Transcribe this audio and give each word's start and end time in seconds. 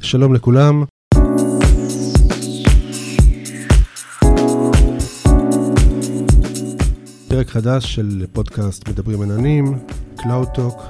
שלום 0.00 0.34
לכולם. 0.34 0.84
פרק 7.28 7.48
חדש 7.48 7.94
של 7.94 8.26
פודקאסט 8.32 8.88
מדברים 8.88 9.22
עננים, 9.22 9.78
קלאודטוק, 10.16 10.82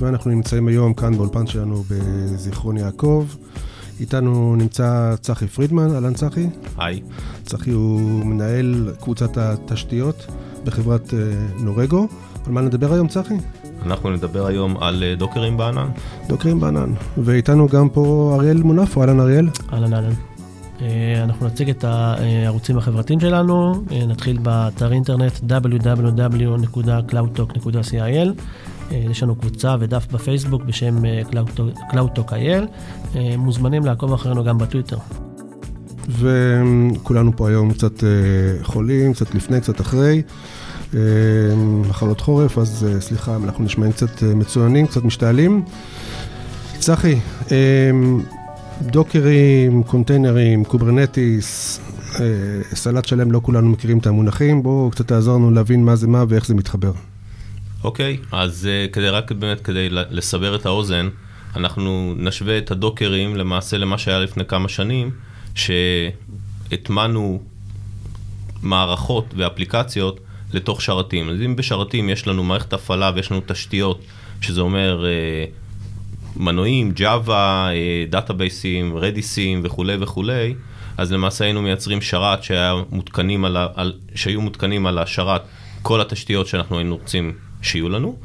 ואנחנו 0.00 0.30
נמצאים 0.30 0.68
היום 0.68 0.94
כאן 0.94 1.16
באולפן 1.16 1.46
שלנו 1.46 1.82
בזיכרון 1.90 2.76
יעקב. 2.76 3.26
איתנו 4.00 4.56
נמצא 4.56 5.14
צחי 5.20 5.46
פרידמן, 5.46 5.94
אהלן 5.94 6.14
צחי. 6.14 6.46
היי. 6.78 7.02
צחי 7.44 7.70
הוא 7.70 8.24
מנהל 8.24 8.92
קבוצת 9.00 9.36
התשתיות 9.36 10.26
בחברת 10.64 11.14
אה, 11.14 11.18
נורגו. 11.58 12.08
על 12.46 12.52
מה 12.52 12.60
נדבר 12.60 12.92
היום, 12.92 13.08
צחי? 13.08 13.34
אנחנו 13.86 14.10
נדבר 14.10 14.46
היום 14.46 14.76
על 14.80 15.04
אה, 15.06 15.14
דוקרים 15.14 15.56
בענן. 15.56 15.88
דוקרים 16.28 16.60
בענן. 16.60 16.92
ואיתנו 17.18 17.68
גם 17.68 17.88
פה 17.88 18.36
אריאל 18.38 18.62
מונפו, 18.62 19.00
אהלן 19.00 19.20
אריאל. 19.20 19.48
אהלן 19.72 19.94
אהלן. 19.94 20.12
אה, 20.82 21.20
אנחנו 21.24 21.46
נציג 21.46 21.70
את 21.70 21.84
הערוצים 21.84 22.78
החברתיים 22.78 23.20
שלנו, 23.20 23.82
נתחיל 24.08 24.38
באתר 24.38 24.92
אינטרנט 24.92 25.32
www.cloudtalk.co.il. 25.32 28.28
יש 28.90 29.22
לנו 29.22 29.36
קבוצה 29.36 29.76
ודף 29.80 30.06
בפייסבוק 30.12 30.62
בשם 30.62 30.96
CloudTalk.il. 31.92 32.66
מוזמנים 33.38 33.84
לעקוב 33.84 34.12
אחרינו 34.12 34.44
גם 34.44 34.58
בטוויטר. 34.58 34.98
וכולנו 36.08 37.36
פה 37.36 37.48
היום 37.48 37.72
קצת 37.72 38.04
חולים, 38.62 39.12
קצת 39.12 39.34
לפני, 39.34 39.60
קצת 39.60 39.80
אחרי. 39.80 40.22
מחלות 41.88 42.20
חורף, 42.20 42.58
אז 42.58 42.86
סליחה, 43.00 43.36
אנחנו 43.36 43.64
נשמעים 43.64 43.92
קצת 43.92 44.22
מצוננים, 44.22 44.86
קצת 44.86 45.04
משתעלים. 45.04 45.64
צחי, 46.78 47.18
dockerים, 48.82 49.82
containerים, 49.82 50.64
קוברנטיס, 50.64 51.80
סלט 52.74 53.04
שלם, 53.04 53.32
לא 53.32 53.40
כולנו 53.42 53.68
מכירים 53.68 53.98
את 53.98 54.06
המונחים, 54.06 54.62
בואו 54.62 54.90
קצת 54.90 55.08
תעזור 55.08 55.36
לנו 55.36 55.50
להבין 55.50 55.84
מה 55.84 55.96
זה 55.96 56.06
מה 56.06 56.24
ואיך 56.28 56.46
זה 56.46 56.54
מתחבר. 56.54 56.92
אוקיי, 57.84 58.18
okay, 58.22 58.36
אז 58.36 58.68
כדי 58.92 59.08
רק 59.08 59.32
באמת 59.32 59.60
כדי 59.60 59.88
לסבר 59.90 60.56
את 60.56 60.66
האוזן, 60.66 61.08
אנחנו 61.56 62.14
נשווה 62.18 62.58
את 62.58 62.70
ה 62.70 62.77
dockerים 62.77 63.36
למעשה 63.36 63.78
למה 63.78 63.98
שהיה 63.98 64.18
לפני 64.18 64.44
כמה 64.44 64.68
שנים, 64.68 65.10
שהטמנו 65.54 67.40
מערכות 68.62 69.34
ואפליקציות 69.36 70.20
לתוך 70.52 70.82
שרתים. 70.82 71.28
אז 71.28 71.36
אם 71.44 71.56
בשרתים 71.56 72.08
יש 72.08 72.26
לנו 72.26 72.44
מערכת 72.44 72.72
הפעלה 72.72 73.10
ויש 73.14 73.30
לנו 73.30 73.40
תשתיות, 73.46 74.00
שזה 74.40 74.60
אומר 74.60 75.04
אה, 75.06 75.44
מנועים, 76.36 76.92
Java, 76.96 77.30
דאטאבייסים, 78.10 78.96
רדיסים 78.96 79.60
וכולי 79.64 79.96
וכולי, 80.00 80.54
אז 80.96 81.12
למעשה 81.12 81.44
היינו 81.44 81.62
מייצרים 81.62 82.00
שרת 82.00 82.42
שהיה 82.42 82.74
מותקנים 82.90 83.44
על, 83.44 83.56
על, 83.74 83.92
שהיו 84.14 84.40
מותקנים 84.40 84.86
על 84.86 84.98
השרת 84.98 85.42
כל 85.82 86.00
התשתיות 86.00 86.46
שאנחנו 86.46 86.78
היינו 86.78 86.96
רוצים 86.96 87.32
שיהיו 87.62 87.88
לנו, 87.88 88.16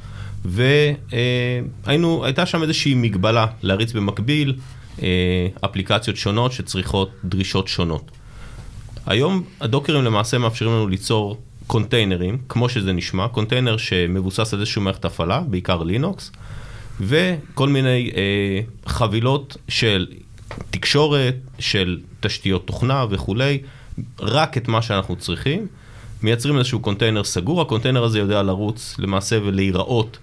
והייתה 0.45 2.45
שם 2.45 2.61
איזושהי 2.61 2.93
מגבלה 2.93 3.45
להריץ 3.61 3.93
במקביל 3.93 4.55
אה, 5.01 5.47
אפליקציות 5.65 6.17
שונות 6.17 6.51
שצריכות 6.51 7.11
דרישות 7.23 7.67
שונות. 7.67 8.11
היום 9.05 9.43
ה 9.61 9.66
dockerים 9.66 10.03
למעשה 10.03 10.37
מאפשרים 10.37 10.71
לנו 10.71 10.87
ליצור 10.87 11.37
containerים, 11.71 12.37
כמו 12.49 12.69
שזה 12.69 12.93
נשמע, 12.93 13.27
קונטיינר 13.27 13.77
שמבוסס 13.77 14.53
על 14.53 14.59
איזושהי 14.59 14.81
מערכת 14.81 15.05
הפעלה, 15.05 15.39
בעיקר 15.39 15.83
לינוקס, 15.83 16.31
וכל 17.01 17.69
מיני 17.69 18.11
אה, 18.15 18.59
חבילות 18.85 19.57
של 19.67 20.07
תקשורת, 20.71 21.35
של 21.59 21.99
תשתיות 22.19 22.67
תוכנה 22.67 23.05
וכולי, 23.09 23.59
רק 24.19 24.57
את 24.57 24.67
מה 24.67 24.81
שאנחנו 24.81 25.15
צריכים. 25.15 25.67
מייצרים 26.23 26.57
איזשהו 26.57 26.79
קונטיינר 26.79 27.23
סגור, 27.23 27.61
הקונטיינר 27.61 28.03
הזה 28.03 28.19
יודע 28.19 28.43
לרוץ 28.43 28.95
למעשה 28.99 29.39
ולהיראות 29.43 30.17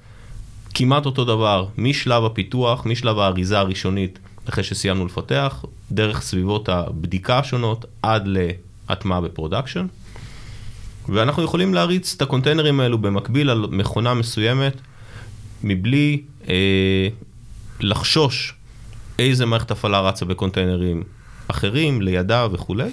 כמעט 0.74 1.06
אותו 1.06 1.24
דבר 1.24 1.66
משלב 1.78 2.24
הפיתוח, 2.24 2.86
משלב 2.86 3.18
האריזה 3.18 3.58
הראשונית 3.58 4.18
אחרי 4.48 4.64
שסיימנו 4.64 5.06
לפתח, 5.06 5.64
דרך 5.92 6.22
סביבות 6.22 6.68
הבדיקה 6.68 7.38
השונות 7.38 7.84
עד 8.02 8.28
להטמעה 8.88 9.20
ב 9.20 9.26
production. 9.26 9.86
ואנחנו 11.08 11.42
יכולים 11.42 11.74
להריץ 11.74 12.14
את 12.16 12.22
ה 12.22 12.27
containerים 12.27 12.80
האלו 12.80 12.98
במקביל 12.98 13.50
על 13.50 13.66
מכונה 13.70 14.14
מסוימת, 14.14 14.80
מבלי 15.64 16.22
אה, 16.48 17.08
לחשוש 17.80 18.54
איזה 19.18 19.46
מערכת 19.46 19.70
הפעלה 19.70 20.00
רצה 20.00 20.24
ב 20.24 20.31
containerים 20.31 21.02
אחרים, 21.48 22.02
לידה 22.02 22.46
וכולי. 22.52 22.90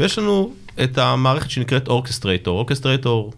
ויש 0.00 0.18
לנו 0.18 0.54
את 0.84 0.98
המערכת 0.98 1.50
שנקראת 1.50 1.88
orchestrator. 1.88 2.58
orchestrator 2.58 3.32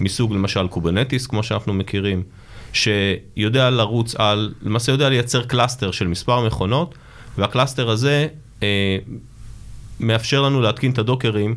מסוג 0.00 0.32
למשל 0.32 0.68
קוברנטיס, 0.68 1.26
כמו 1.26 1.42
שאנחנו 1.42 1.74
מכירים, 1.74 2.22
שיודע 2.72 3.70
לרוץ 3.70 4.14
על, 4.14 4.54
למעשה 4.62 4.92
יודע 4.92 5.08
לייצר 5.08 5.42
cluster 5.42 5.90
של 5.90 6.06
מספר 6.06 6.46
מכונות, 6.46 6.94
וה 7.38 7.50
cluster 7.50 7.90
הזה 7.90 8.26
אה, 8.62 8.98
מאפשר 10.00 10.42
לנו 10.42 10.60
להתקין 10.60 10.92
את 10.92 10.98
ה 10.98 11.04
dockerים 11.04 11.54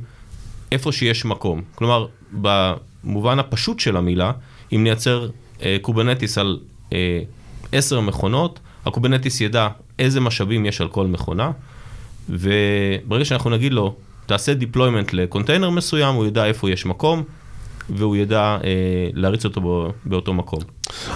איפה 0.72 0.92
שיש 0.92 1.26
מקום. 1.26 1.62
כלומר, 1.76 2.08
במובן 2.32 3.40
הפשוט 3.40 3.80
של 3.80 3.98
המילה, 3.98 4.32
אם 4.72 4.84
נייצר 4.84 5.30
אה, 5.62 5.78
קוברנטיס 5.82 6.38
על 6.38 6.60
אה, 6.94 7.22
עשר 7.72 8.00
מכונות, 8.00 8.60
הקוברנטיס 8.86 9.42
ידע 9.42 9.68
איזה 10.00 10.20
משאבים 10.20 10.66
יש 10.66 10.82
על 10.82 10.88
כל 10.88 11.08
מכונה, 11.08 11.52
וברגע 12.30 13.26
שאנחנו 13.26 13.50
נגיד 13.50 13.74
לו, 13.74 13.96
תעשה 14.26 14.54
deployment 14.54 15.10
לקונטיינר 15.14 15.70
מסוים, 15.70 16.16
הוא 16.16 16.26
ידע 16.26 16.46
איפה 16.46 16.70
יש 16.70 16.86
מקום, 16.86 17.24
והוא 17.90 18.16
ידע 18.16 18.58
אה, 18.64 19.10
להריץ 19.14 19.46
אותו 19.46 19.62
בא, 19.62 19.92
באותו 20.06 20.34
מקום. 20.34 20.60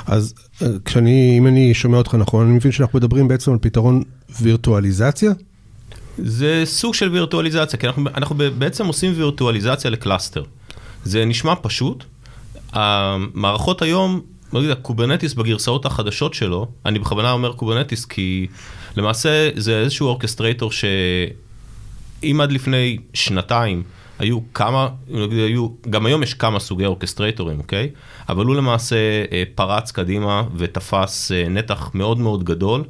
אז 0.08 0.34
אה, 0.62 0.68
כשאני, 0.86 1.36
אם 1.38 1.48
אני 1.48 1.74
שומע 1.74 1.98
אותך 1.98 2.16
נכון, 2.16 2.46
אני 2.46 2.56
מבין 2.56 2.72
שאנחנו 2.72 3.00
מדברים 3.00 3.28
בעצם 3.28 3.52
על 3.52 3.58
פתרון 3.62 4.04
וירטואליזציה? 4.42 5.32
זה 6.18 6.62
סוג 6.66 6.94
של 6.94 7.10
וירטואליזציה, 7.10 7.80
כי 7.80 7.88
אנחנו, 7.88 8.10
אנחנו 8.16 8.36
בעצם 8.36 8.86
עושים 8.86 9.14
וירטואליזציה 9.16 9.92
ל 9.92 9.97
cluster. 9.97 10.44
זה 11.04 11.26
נשמע 11.26 11.54
פשוט. 11.62 12.04
המערכות 12.72 13.82
היום, 13.82 14.22
נגיד 14.54 14.70
הקוברנטיס 14.70 15.34
בגרסאות 15.34 15.86
החדשות 15.86 16.34
שלו, 16.34 16.68
אני 16.86 17.00
בכוונה 17.00 17.32
אומר 17.32 17.54
קוברנטיס 17.54 18.06
כי 18.06 18.48
למעשה 18.98 19.50
זה 19.56 19.80
איזשהו 19.80 20.08
orchestrator 20.08 20.72
שאם 20.72 22.42
עד 22.42 22.52
לפני 22.52 22.98
שנתיים 23.14 23.84
היו 24.20 24.40
כמה, 24.54 24.90
נגיד 25.10 25.38
היו, 25.38 25.68
גם 25.90 26.06
היום 26.06 26.24
יש 26.24 26.34
כמה 26.34 26.60
סוגי 26.60 26.86
orchestratorים, 26.86 27.60
אוקיי? 27.60 27.90
אבל 28.30 28.46
הוא 28.46 28.56
למעשה 28.56 28.96
אה, 29.32 29.44
פרץ 29.56 29.92
קדימה 29.92 30.44
ותפס 30.56 31.32
אה, 31.32 31.50
נתח 31.50 31.92
מאוד 31.94 32.20
מאוד 32.20 32.44
גדול. 32.44 32.84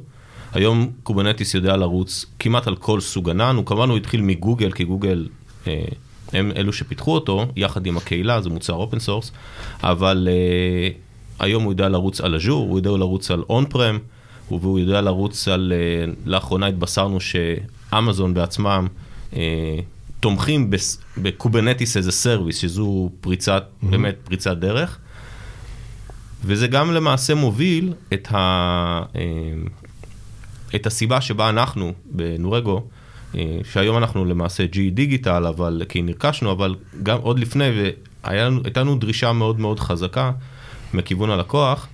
היום 0.54 0.90
קוברנטיס 1.02 1.54
יודע 1.54 1.76
לרוץ 1.76 2.26
כמעט 2.38 2.66
על 2.66 2.76
כל 2.76 3.00
סוג 3.00 3.30
ענן, 3.30 3.56
הוא 3.56 3.66
כמובן 3.66 3.88
הוא 3.88 3.96
התחיל 3.96 4.22
מגוגל, 4.22 4.72
כי 4.72 4.84
גוגל 4.84 5.28
אה, 5.66 5.84
הם 6.32 6.52
אלו 6.56 6.72
שפיתחו 6.72 7.14
אותו, 7.14 7.46
יחד 7.56 7.86
עם 7.86 7.96
הקהילה, 7.96 8.40
זה 8.40 8.50
מוצר 8.50 8.72
open 8.72 8.98
source, 8.98 9.32
אבל 9.82 10.28
אה, 10.30 10.88
היום 11.38 11.62
הוא 11.62 11.72
יודע 11.72 11.88
לרוץ 11.88 12.20
על 12.20 12.34
אג'ור, 12.34 12.68
הוא 12.68 12.78
יודע 12.78 12.90
לרוץ 12.90 13.30
על 13.30 13.42
on-prem, 13.50 13.98
והוא 14.50 14.78
יודע 14.78 15.00
לרוץ 15.00 15.48
על, 15.48 15.72
אה, 15.76 16.12
לאחרונה 16.26 16.66
התבשרנו 16.66 17.18
שאמזון 17.20 18.34
בעצמם 18.34 18.86
אה, 19.36 19.78
תומכים 20.20 20.70
ב 21.18 21.25
Kubernetes 21.25 21.96
as 21.96 22.12
a 22.12 22.17
service, 22.17 22.56
שזו 22.56 23.10
פריצת, 23.20 23.64
mm-hmm. 23.64 23.86
באמת 23.86 24.16
פריצת 24.24 24.56
דרך. 24.56 24.98
וזה 26.44 26.66
גם 26.66 26.92
למעשה 26.92 27.34
מוביל 27.34 27.92
את, 28.12 28.28
ה, 28.32 28.38
אה, 29.16 29.22
את 30.74 30.86
הסיבה 30.86 31.20
שבה 31.20 31.48
אנחנו 31.48 31.92
בנורגו, 32.04 32.82
אה, 33.34 33.58
שהיום 33.72 33.96
אנחנו 33.96 34.24
למעשה 34.24 34.64
GE 34.64 34.78
Digital, 34.90 35.46
אבל 35.46 35.82
כי 35.88 36.02
נרכשנו, 36.02 36.52
אבל 36.52 36.74
גם 37.02 37.18
עוד 37.20 37.38
לפני, 37.38 37.64
והייתה 38.24 38.80
לנו 38.80 38.98
דרישה 38.98 39.32
מאוד 39.32 39.60
מאוד 39.60 39.80
חזקה 39.80 40.32
מכיוון 40.94 41.30
הלקוח, 41.30 41.88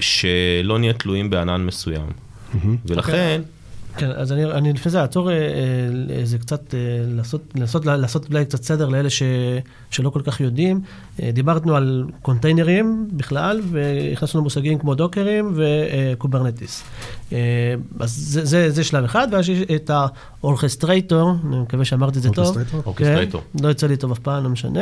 שלא 0.00 0.78
נהיה 0.78 0.92
תלויים 0.92 1.30
בענן 1.30 1.66
מסוים. 1.66 2.06
Mm-hmm. 2.06 2.66
ולכן... 2.86 3.40
Okay. 3.44 3.61
כן, 3.96 4.10
אז 4.10 4.32
אני, 4.32 4.44
אני 4.44 4.72
לפני 4.72 4.92
זה 4.92 5.00
אעצור 5.00 5.30
איזה 6.10 6.36
אה, 6.36 6.40
קצת, 6.40 6.74
אה, 6.74 6.78
לעשות, 7.06 7.42
לנסות 7.54 7.86
לעשות 7.86 8.28
אולי 8.28 8.44
קצת 8.44 8.62
סדר 8.62 8.88
לאלה 8.88 9.10
ש, 9.10 9.22
שלא 9.90 10.10
כל 10.10 10.22
כך 10.24 10.40
יודעים. 10.40 10.80
אה, 11.22 11.30
דיברנו 11.32 11.76
על 11.76 12.04
containerים 12.22 13.08
בכלל, 13.12 13.60
והכנסנו 13.70 14.40
למושגים 14.40 14.78
כמו 14.78 14.94
dockerים 14.94 15.54
וקוברנטיס. 15.56 16.84
אז 18.00 18.10
זה, 18.10 18.44
זה, 18.44 18.70
זה 18.70 18.84
שלב 18.84 19.04
אחד, 19.04 19.28
ואז 19.32 19.48
יש 19.48 19.58
את 19.74 19.90
ה 19.90 20.00
orchestrator, 20.00 21.34
אני 21.48 21.60
מקווה 21.60 21.84
שאמרתי 21.84 22.18
את 22.18 22.22
זה 22.22 22.30
טוב. 22.30 22.56
orchestrator. 22.86 23.40
כן, 23.40 23.64
לא 23.64 23.70
יצא 23.70 23.86
לי 23.86 23.96
טוב 23.96 24.12
אף 24.12 24.18
פעם, 24.18 24.44
לא 24.44 24.50
משנה. 24.50 24.80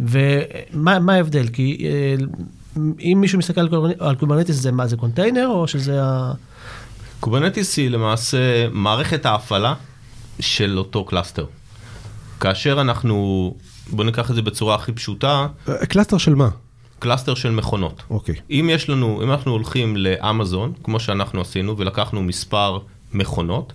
ומה 0.00 1.14
ההבדל? 1.14 1.48
כי 1.52 1.86
אם 2.76 3.18
מישהו 3.20 3.38
מסתכל 3.38 3.60
על 3.98 4.14
קוברנטיס, 4.14 4.56
זה 4.56 4.72
מה, 4.72 4.86
זה 4.86 4.96
קונטיינר, 4.96 5.46
או 5.48 5.68
שזה 5.68 6.04
ה... 6.04 6.32
קוברנטיס 7.20 7.76
היא 7.76 7.90
למעשה 7.90 8.68
מערכת 8.72 9.26
ההפעלה 9.26 9.74
של 10.40 10.78
אותו 10.78 11.04
cluster. 11.04 11.46
כאשר 12.40 12.80
אנחנו, 12.80 13.54
בואו 13.90 14.06
ניקח 14.06 14.30
את 14.30 14.34
זה 14.34 14.42
בצורה 14.42 14.74
הכי 14.74 14.92
פשוטה, 14.92 15.46
אה, 15.68 15.86
cluster 15.86 16.18
של 16.18 16.34
מה? 16.34 16.48
cluster 16.98 17.34
של 17.34 17.50
מכונות. 17.50 18.02
אוקיי. 18.10 18.34
אם 18.50 18.70
יש 18.72 18.88
לנו, 18.88 19.22
אם 19.22 19.30
אנחנו 19.30 19.52
הולכים 19.52 19.96
לאמזון, 19.96 20.72
כמו 20.82 21.00
שאנחנו 21.00 21.40
עשינו, 21.40 21.78
ולקחנו 21.78 22.22
מספר 22.22 22.78
מכונות, 23.12 23.72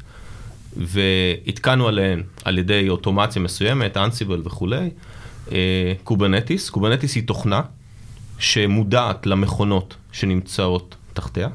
והתקנו 0.78 1.88
עליהן 1.88 2.24
על 2.46 2.58
ידי 2.58 2.90
אוטומציה 2.90 3.42
מסוימת, 3.42 3.98
Ansible 3.98 4.42
וכולי, 4.46 4.90
אה, 5.52 5.94
Kubernetes, 6.04 6.70
Kubernetes 6.70 7.16
היא 7.16 7.28
תוכנה 7.28 7.62
שמודעת 8.40 9.26
למכונות 9.26 9.96
שנמצאות 10.12 10.96
תחתיה. 11.14 11.48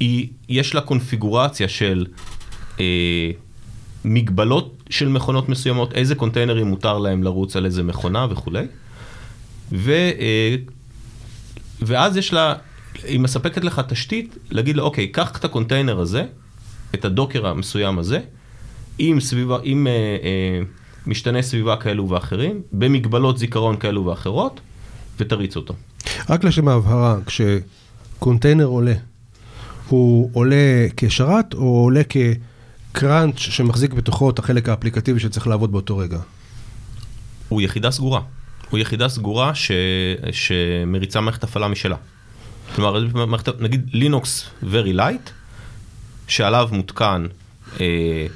היא, 0.00 0.28
יש 0.48 0.74
לה 0.74 0.80
קונפיגורציה 0.80 1.68
של 1.68 2.06
אה, 2.80 3.30
מגבלות 4.04 4.82
של 4.90 5.08
מכונות 5.08 5.48
מסוימות, 5.48 5.92
איזה 5.92 6.14
קונטיינרים 6.14 6.66
מותר 6.66 6.98
להם 6.98 7.22
לרוץ 7.22 7.56
על 7.56 7.64
איזה 7.64 7.82
מכונה 7.82 8.26
וכולי. 8.30 8.66
ו, 9.72 9.90
אה, 9.90 10.56
ואז 11.82 12.16
יש 12.16 12.32
לה, 12.32 12.54
היא 13.04 13.20
מספקת 13.20 13.64
לך 13.64 13.82
תשתית 13.88 14.36
להגיד 14.50 14.76
לה, 14.76 14.82
אוקיי, 14.82 15.08
קח 15.08 15.38
את 15.38 15.44
הקונטיינר 15.44 16.00
הזה, 16.00 16.24
את 16.94 17.04
ה 17.04 17.10
Docker 17.10 17.46
המסוים 17.46 17.98
הזה, 17.98 18.20
עם, 18.98 19.20
סביבה, 19.20 19.58
עם 19.62 19.86
אה, 19.86 19.92
אה, 19.92 20.60
משתני 21.06 21.42
סביבה 21.42 21.76
כאלו 21.76 22.08
ואחרים, 22.08 22.62
במגבלות 22.72 23.38
זיכרון 23.38 23.76
כאלו 23.76 24.04
ואחרות, 24.04 24.60
ותריץ 25.18 25.56
אותו. 25.56 25.74
רק 26.28 26.44
לשם 26.44 26.68
ההבהרה, 26.68 27.16
כשקונטיינר 27.26 28.64
עולה, 28.64 28.94
הוא 29.88 30.30
עולה 30.32 30.86
כשרת 30.96 31.54
או 31.54 31.60
עולה 31.60 32.00
כקראנץ' 32.04 33.38
שמחזיק 33.38 33.92
בתוכו 33.92 34.30
את 34.30 34.38
החלק 34.38 34.68
האפליקטיבי 34.68 35.20
שצריך 35.20 35.46
לעבוד 35.46 35.72
באותו 35.72 35.96
רגע? 35.96 36.18
הוא 37.48 37.62
יחידה 37.62 37.90
סגורה. 37.90 38.20
הוא 38.70 38.78
יחידה 38.78 39.08
סגורה 39.08 39.54
ש... 39.54 39.70
שמריצה 40.32 41.20
מערכת 41.20 41.44
הפעלה 41.44 41.68
משלה. 41.68 41.96
כלומר, 42.74 43.26
מערכת, 43.26 43.60
נגיד 43.60 43.90
לינוקס 43.92 44.50
very 44.62 44.96
light, 44.96 45.30
שעליו 46.28 46.68
מותקן 46.72 47.26
אה, 47.80 48.26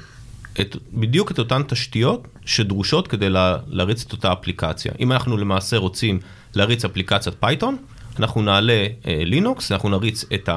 את, 0.61 0.75
בדיוק 0.93 1.31
את 1.31 1.39
אותן 1.39 1.61
תשתיות 1.67 2.27
שדרושות 2.45 3.07
כדי 3.07 3.29
לה, 3.29 3.57
להריץ 3.67 4.05
את 4.05 4.11
אותה 4.11 4.33
אפליקציה. 4.33 4.91
אם 4.99 5.11
אנחנו 5.11 5.37
למעשה 5.37 5.77
רוצים 5.77 6.19
להריץ 6.55 6.85
אפליקציית 6.85 7.35
פייתון, 7.39 7.77
אנחנו 8.19 8.41
נעלה 8.41 8.87
אה, 9.07 9.21
לינוקס, 9.25 9.71
אנחנו 9.71 9.89
נריץ 9.89 10.25
את 10.33 10.49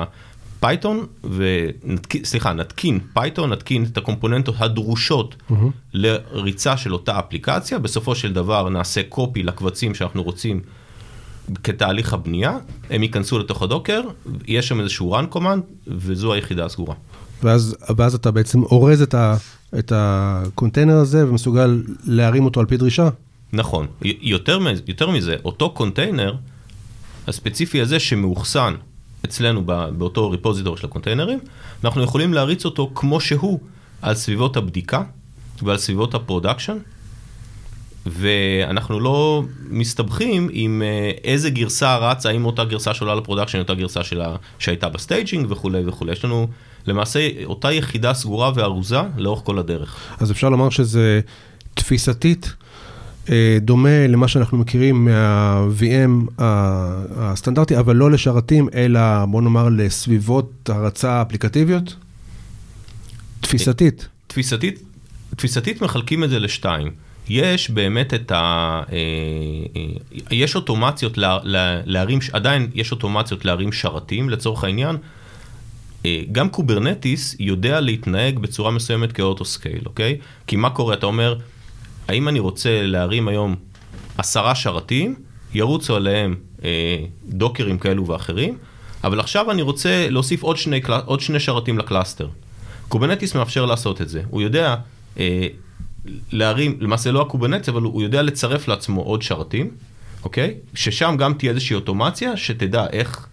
ונתקין, 1.24 2.24
סליחה, 2.24 2.52
נתקין 2.52 3.00
פייתון, 3.12 3.52
נתקין 3.52 3.84
את 3.84 3.98
הקומפוננטות 3.98 4.54
הדרושות 4.58 5.36
mm-hmm. 5.50 5.54
לריצה 5.94 6.76
של 6.76 6.92
אותה 6.92 7.18
אפליקציה, 7.18 7.78
בסופו 7.78 8.14
של 8.14 8.32
דבר 8.32 8.68
נעשה 8.68 9.02
copy 9.08 9.42
לקבצים 9.42 9.94
שאנחנו 9.94 10.22
רוצים 10.22 10.60
כתהליך 11.64 12.12
הבנייה, 12.12 12.58
הם 12.90 13.02
ייכנסו 13.02 13.38
לתוך 13.38 13.62
ה 13.62 13.67
Docker, 13.67 14.00
יש 14.46 14.68
שם 14.68 14.80
איזשהו 14.80 15.16
run 15.16 15.34
command, 15.34 15.60
וזו 15.86 16.32
היחידה 16.32 16.64
הסגורה. 16.64 16.94
ואז, 17.42 17.76
ואז 17.96 18.14
אתה 18.14 18.30
בעצם 18.30 18.62
אורז 18.62 19.02
את, 19.02 19.14
ה, 19.14 19.36
את 19.78 19.92
הקונטיינר 19.94 20.96
הזה 20.96 21.28
ומסוגל 21.28 21.82
להרים 22.04 22.44
אותו 22.44 22.60
על 22.60 22.66
פי 22.66 22.76
דרישה? 22.76 23.08
נכון. 23.52 23.86
יותר, 24.02 24.58
יותר 24.86 25.10
מזה, 25.10 25.36
אותו 25.44 25.70
קונטיינר 25.70 26.34
הספציפי 27.26 27.80
הזה 27.80 27.98
שמאוחסן 27.98 28.74
אצלנו 29.24 29.64
באותו 29.98 30.30
repository 30.30 30.76
של 30.76 30.86
הקונטיינרים, 30.86 31.38
אנחנו 31.84 32.02
יכולים 32.02 32.34
להריץ 32.34 32.64
אותו 32.64 32.90
כמו 32.94 33.20
שהוא 33.20 33.60
על 34.02 34.14
סביבות 34.14 34.56
הבדיקה 34.56 35.02
ועל 35.62 35.78
סביבות 35.78 36.14
ה 36.14 36.19
production, 36.19 36.76
ואנחנו 38.06 39.00
לא 39.00 39.42
מסתבכים 39.68 40.48
עם 40.52 40.82
אה, 40.84 41.10
איזה 41.24 41.50
גרסה 41.50 41.96
רצה, 41.96 42.28
האם 42.28 42.44
אותה 42.44 42.64
גרסה 42.64 42.94
שעולה 42.94 43.14
ל 43.14 43.18
production, 43.18 43.58
אותה 43.58 43.74
גרסה 43.74 44.04
שלה, 44.04 44.36
שהייתה 44.58 44.88
ב 44.88 44.95
staging 44.95 45.46
וכולי 45.50 45.82
וכולי. 45.86 46.12
יש 46.12 46.24
לנו 46.24 46.48
למעשה 46.86 47.28
אותה 47.44 47.72
יחידה 47.72 48.14
סגורה 48.14 48.50
וארוזה 48.54 49.00
לאורך 49.16 49.40
כל 49.44 49.58
הדרך. 49.58 49.96
אז 50.20 50.30
אפשר 50.30 50.48
לומר 50.48 50.70
שזה 50.70 51.20
תפיסתית 51.74 52.54
דומה 53.60 54.06
למה 54.06 54.28
שאנחנו 54.28 54.58
מכירים 54.58 55.04
מה-VM 55.04 56.42
הסטנדרטי, 57.16 57.78
אבל 57.78 57.96
לא 57.96 58.10
לשרתים, 58.10 58.68
אלא 58.74 59.00
בוא 59.24 59.42
נאמר 59.42 59.68
לסביבות 59.68 60.70
הרצה 60.70 61.22
אפליקטיביות? 61.22 61.96
תפיסתית. 63.40 64.08
תפיסתית, 64.26 64.82
תפיסתית 65.36 65.82
מחלקים 65.82 66.24
את 66.24 66.30
זה 66.30 66.38
לשתיים. 66.38 66.90
יש 67.28 67.70
באמת 67.70 68.14
את 68.14 68.30
ה... 68.30 68.36
אה, 68.92 68.96
אה, 69.76 69.82
יש 70.30 70.56
אוטומציות 70.56 71.18
להרים, 71.84 72.18
עדיין 72.32 72.70
יש 72.74 72.92
אוטומציות 72.92 73.44
להרים 73.44 73.72
שרתים 73.72 74.30
לצורך 74.30 74.64
העניין. 74.64 74.96
גם 76.32 76.48
Kubernetes 76.48 77.36
יודע 77.38 77.80
להתנהג 77.80 78.38
בצורה 78.38 78.70
מסוימת 78.70 79.12
כ 79.12 79.24
auto 79.24 79.47
scale, 79.47 79.82
אוקיי? 79.86 80.18
כי 80.46 80.56
מה 80.56 80.70
קורה? 80.70 80.94
אתה 80.94 81.06
אומר, 81.06 81.38
האם 82.08 82.28
אני 82.28 82.38
רוצה 82.38 82.86
להרים 82.86 83.28
היום 83.28 83.56
עשרה 84.18 84.54
שרתים, 84.54 85.14
ירוצו 85.54 85.96
עליהם 85.96 86.34
אה, 86.64 87.04
דוקרים 87.28 87.78
כאלו 87.78 88.06
ואחרים, 88.06 88.58
אבל 89.04 89.20
עכשיו 89.20 89.50
אני 89.50 89.62
רוצה 89.62 90.10
להוסיף 90.10 90.42
עוד 90.42 90.56
שני, 90.56 90.80
עוד 91.04 91.20
שני 91.20 91.40
שרתים 91.40 91.78
ל 91.78 91.84
cluster. 91.84 92.28
Kubernetes 92.88 93.34
מאפשר 93.34 93.66
לעשות 93.66 94.00
את 94.00 94.08
זה. 94.08 94.22
הוא 94.30 94.42
יודע 94.42 94.74
אה, 95.18 95.46
להרים, 96.32 96.76
למעשה 96.80 97.12
לא 97.12 97.22
ה 97.22 97.26
Kubernetes, 97.26 97.68
אבל 97.68 97.82
הוא 97.82 98.02
יודע 98.02 98.22
לצרף 98.22 98.68
לעצמו 98.68 99.02
עוד 99.02 99.22
שרתים, 99.22 99.70
אוקיי? 100.24 100.54
ששם 100.74 101.14
גם 101.18 101.34
תהיה 101.34 101.50
איזושהי 101.50 101.74
אוטומציה 101.74 102.36
שתדע 102.36 102.86
איך, 102.92 103.26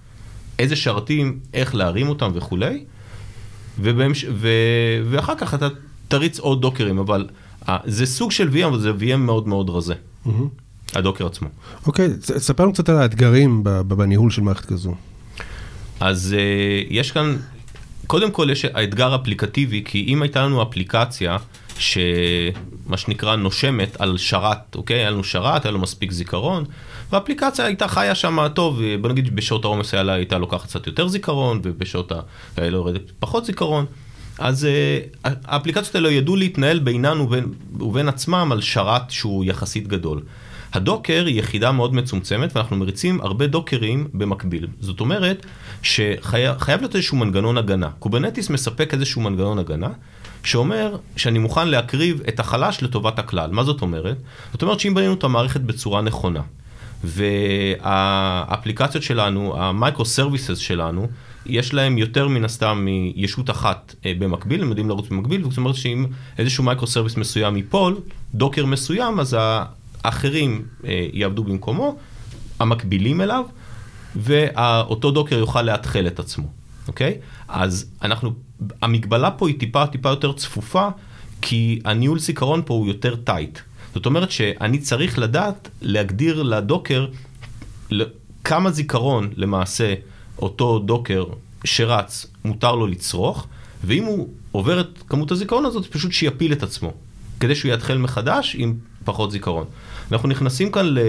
איזה 0.59 0.75
שרתים, 0.75 1.39
איך 1.53 1.75
להרים 1.75 2.09
אותם 2.09 2.31
וכולי, 2.33 2.83
ובהמש... 3.79 4.25
ו... 4.33 4.47
ואחר 5.09 5.33
כך 5.37 5.53
אתה 5.53 5.67
תריץ 6.07 6.39
עוד 6.39 6.61
דוקרים, 6.61 6.99
אבל 6.99 7.27
זה 7.86 8.06
סוג 8.06 8.31
של 8.31 8.50
VM, 8.54 8.65
אבל 8.68 8.80
זה 8.80 8.92
VM 8.92 9.18
מאוד 9.18 9.48
מאוד 9.48 9.69
רזה. 9.69 9.94
הדוקר 10.94 11.25
עצמו. 11.25 11.48
אוקיי, 11.88 12.10
ספר 12.21 12.63
לנו 12.63 12.74
קצת 12.74 12.89
על 12.89 12.98
האתגרים 12.98 13.63
בניהול 13.88 14.31
של 14.31 14.42
מערכת 14.42 14.65
כזו. 14.65 14.95
אז 16.00 16.36
uh, 16.38 16.88
יש 16.89 17.12
כאן, 17.12 17.36
קודם 18.07 18.31
כל 18.31 18.48
יש 18.51 18.65
האתגר 18.65 19.15
אפליקטיבי, 19.15 19.83
כי 19.86 20.06
אם 20.07 20.21
הייתה 20.21 20.42
לנו 20.45 20.63
אפליקציה 20.63 21.38
שמה 21.77 22.98
שנקרא 22.98 23.36
נושמת 23.36 24.01
על 24.01 24.17
שרת, 24.17 24.75
אוקיי? 24.75 25.00
היה 25.00 25.10
לנו 25.10 25.24
שרת, 25.24 25.65
היה 25.65 25.72
לו 25.72 25.79
מספיק 25.79 26.12
זיכרון, 26.12 26.63
והאפליקציה 27.12 27.65
הייתה 27.65 27.88
חיה 27.88 28.15
שם 28.15 28.48
טוב, 28.53 28.82
בוא 29.01 29.10
נגיד 29.10 29.36
בשעות 29.36 29.65
העומס 29.65 29.93
הייתה 29.93 30.38
לוקחת 30.38 30.67
קצת 30.67 30.88
יותר 30.88 31.08
זיכרון, 31.08 31.60
ובשעות 31.63 32.12
ה... 32.12 32.20
היה 32.58 32.67
יורדת 32.67 33.12
פחות 33.20 33.46
זיכרון. 33.46 33.86
אז 34.39 34.67
uh, 35.23 35.27
האפליקציות 35.45 35.95
האלה 35.95 36.11
ידעו 36.11 36.35
להתנהל 36.35 36.79
בינן 36.79 37.19
ובין, 37.19 37.53
ובין 37.79 38.07
עצמם 38.07 38.49
על 38.51 38.61
שרת 38.61 39.11
שהוא 39.11 39.45
יחסית 39.45 39.87
גדול. 39.87 40.21
ה 40.74 40.81
Docker 40.81 41.24
היא 41.25 41.39
יחידה 41.39 41.71
מאוד 41.71 41.93
מצומצמת 41.93 42.55
ואנחנו 42.55 42.75
מריצים 42.75 43.21
הרבה 43.21 43.47
דוקרים 43.47 44.07
במקביל. 44.13 44.67
זאת 44.79 44.99
אומרת 44.99 45.45
שחייב 45.81 46.79
להיות 46.79 46.95
איזשהו 46.95 47.17
מנגנון 47.17 47.57
הגנה. 47.57 47.89
Kubernetes 48.00 48.50
מספק 48.49 48.93
איזשהו 48.93 49.21
מנגנון 49.21 49.59
הגנה 49.59 49.89
שאומר 50.43 50.97
שאני 51.15 51.39
מוכן 51.39 51.67
להקריב 51.67 52.21
את 52.27 52.39
החלש 52.39 52.83
לטובת 52.83 53.19
הכלל. 53.19 53.51
מה 53.51 53.63
זאת 53.63 53.81
אומרת? 53.81 54.17
זאת 54.51 54.61
אומרת 54.61 54.79
שאם 54.79 54.93
בנינו 54.93 55.13
את 55.13 55.23
המערכת 55.23 55.61
בצורה 55.61 56.01
נכונה 56.01 56.41
והאפליקציות 57.83 59.03
שלנו, 59.03 59.57
ה 59.57 60.05
microservices 60.05 60.57
שלנו, 60.57 61.07
יש 61.45 61.73
להם 61.73 61.97
יותר 61.97 62.27
מן 62.27 62.45
הסתם 62.45 62.88
מישות 63.15 63.50
אחת 63.50 63.95
אה, 64.05 64.13
במקביל, 64.19 64.62
הם 64.62 64.69
יודעים 64.69 64.89
לרוץ 64.89 65.07
במקביל, 65.09 65.43
זאת 65.43 65.57
אומרת 65.57 65.75
שאם 65.75 66.05
איזשהו 66.38 66.63
microservice 66.63 67.17
מסוים 67.17 67.57
ייפול, 67.57 68.00
Docker 68.33 68.65
מסוים, 68.65 69.19
אז 69.19 69.38
האחרים 70.03 70.65
אה, 70.85 71.07
יעבדו 71.13 71.43
במקומו, 71.43 71.95
המקבילים 72.59 73.21
אליו, 73.21 73.45
ואותו 74.15 75.12
Docker 75.12 75.38
יוכל 75.38 75.62
לאתחל 75.62 76.07
את 76.07 76.19
עצמו, 76.19 76.47
אוקיי? 76.88 77.17
אז 77.47 77.85
אנחנו, 78.01 78.33
המגבלה 78.81 79.31
פה 79.31 79.47
היא 79.47 79.59
טיפה 79.59 79.88
טיפה 79.88 80.09
יותר 80.09 80.33
צפופה, 80.33 80.88
כי 81.41 81.79
הניהול 81.85 82.19
זיכרון 82.19 82.62
פה 82.65 82.73
הוא 82.73 82.88
יותר 82.88 83.15
tight. 83.15 83.60
זאת 83.93 84.05
אומרת 84.05 84.31
שאני 84.31 84.77
צריך 84.77 85.19
לדעת 85.19 85.69
להגדיר 85.81 86.43
ל 86.43 86.53
Docker 86.53 87.07
כמה 88.43 88.71
זיכרון 88.71 89.29
למעשה 89.35 89.93
אותו 90.39 90.79
Docker 90.79 91.25
שרץ, 91.63 92.25
מותר 92.45 92.75
לו 92.75 92.87
לצרוך, 92.87 93.47
ואם 93.83 94.03
הוא 94.03 94.29
עובר 94.51 94.79
את 94.79 94.87
כמות 95.07 95.31
הזיכרון 95.31 95.65
הזאת, 95.65 95.85
פשוט 95.85 96.11
שיפיל 96.11 96.53
את 96.53 96.63
עצמו, 96.63 96.93
כדי 97.39 97.55
שהוא 97.55 97.73
יתחיל 97.73 97.97
מחדש 97.97 98.55
עם 98.59 98.73
פחות 99.03 99.31
זיכרון. 99.31 99.65
אנחנו 100.11 100.29
נכנסים 100.29 100.71
כאן 100.71 100.85
ל... 100.85 100.99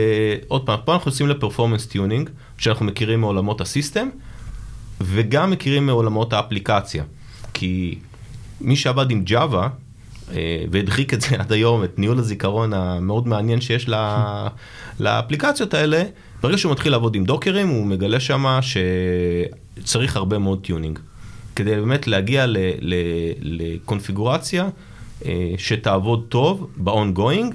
עוד 0.49 0.67
פעם, 0.67 0.79
פה 0.85 0.95
אנחנו 0.95 1.11
נכנסים 1.11 1.29
ל 1.29 1.34
performance 1.34 1.87
tuning, 1.87 2.31
שאנחנו 2.59 2.87
מכירים 2.87 3.21
מעולמות 3.21 3.61
ה 3.61 3.67
system, 3.67 4.09
וגם 5.01 5.51
מכירים 5.51 5.87
מעולמות 5.87 6.33
האפליקציה. 6.33 7.05
כי 7.55 7.99
מי 8.61 8.77
שעבד 8.77 9.11
עם 9.11 9.25
Java 9.29 9.69
אה, 10.33 10.65
והדחיק 10.71 11.15
את 11.15 11.21
זה 11.21 11.29
עד 11.41 11.53
היום, 11.53 11.85
את 11.85 11.99
ניהול 11.99 12.19
הזיכרון 12.19 12.73
המאוד 12.73 13.29
מעניין 13.29 13.61
שיש 13.61 13.89
לאפליקציות 15.01 15.75
האלה, 15.75 16.03
ברגע 16.45 16.59
שהוא 16.59 16.73
מתחיל 16.73 16.93
לעבוד 16.93 17.15
עם 17.15 17.25
דוקרים, 17.25 17.69
הוא 17.69 17.87
מגלה 17.87 18.21
שמה 18.21 18.61
שצריך 18.63 20.17
הרבה 20.17 20.39
מאוד 20.39 20.61
tuning. 20.63 20.99
כדי 21.57 21.71
באמת 21.71 22.07
להגיע 22.07 22.47
לקונפיגורציה 23.41 24.69
אה, 25.25 25.55
שתעבוד 25.59 26.25
טוב 26.29 26.71
ב-ongoing, 26.77 27.55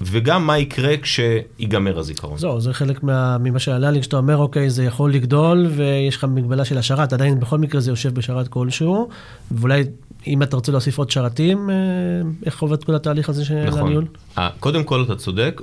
וגם 0.00 0.46
מה 0.46 0.58
יקרה 0.58 0.94
כשיגמר 0.96 1.98
הזיכרון. 1.98 2.38
זהו, 2.38 2.60
זה 2.60 2.72
חלק 2.72 3.02
מה, 3.02 3.38
ממה 3.38 3.58
שעלה 3.58 3.90
לי, 3.90 4.00
כשאתה 4.00 4.16
אומר, 4.16 4.36
אוקיי, 4.36 4.70
זה 4.70 4.84
יכול 4.84 5.12
לגדול, 5.12 5.66
ויש 5.76 6.16
לך 6.16 6.24
מגבלה 6.24 6.64
של 6.64 6.78
השרת, 6.78 7.12
עדיין 7.12 7.40
בכל 7.40 7.58
מקרה 7.58 7.80
זה 7.80 7.90
יושב 7.90 8.14
בשרת 8.14 8.48
כלשהו, 8.48 9.08
ואולי 9.50 9.84
אם 10.26 10.42
אתה 10.42 10.56
רוצה 10.56 10.72
להוסיף 10.72 10.98
עוד 10.98 11.10
שרתים, 11.10 11.70
אה, 11.70 11.74
איך 12.46 12.62
עובד 12.62 12.84
כל 12.84 12.94
התהליך 12.94 13.28
הזה 13.28 13.44
של 13.44 13.64
נכון. 13.66 13.80
הניהול? 13.80 14.06
קודם 14.60 14.84
כל 14.84 15.02
אתה 15.02 15.16
צודק, 15.16 15.60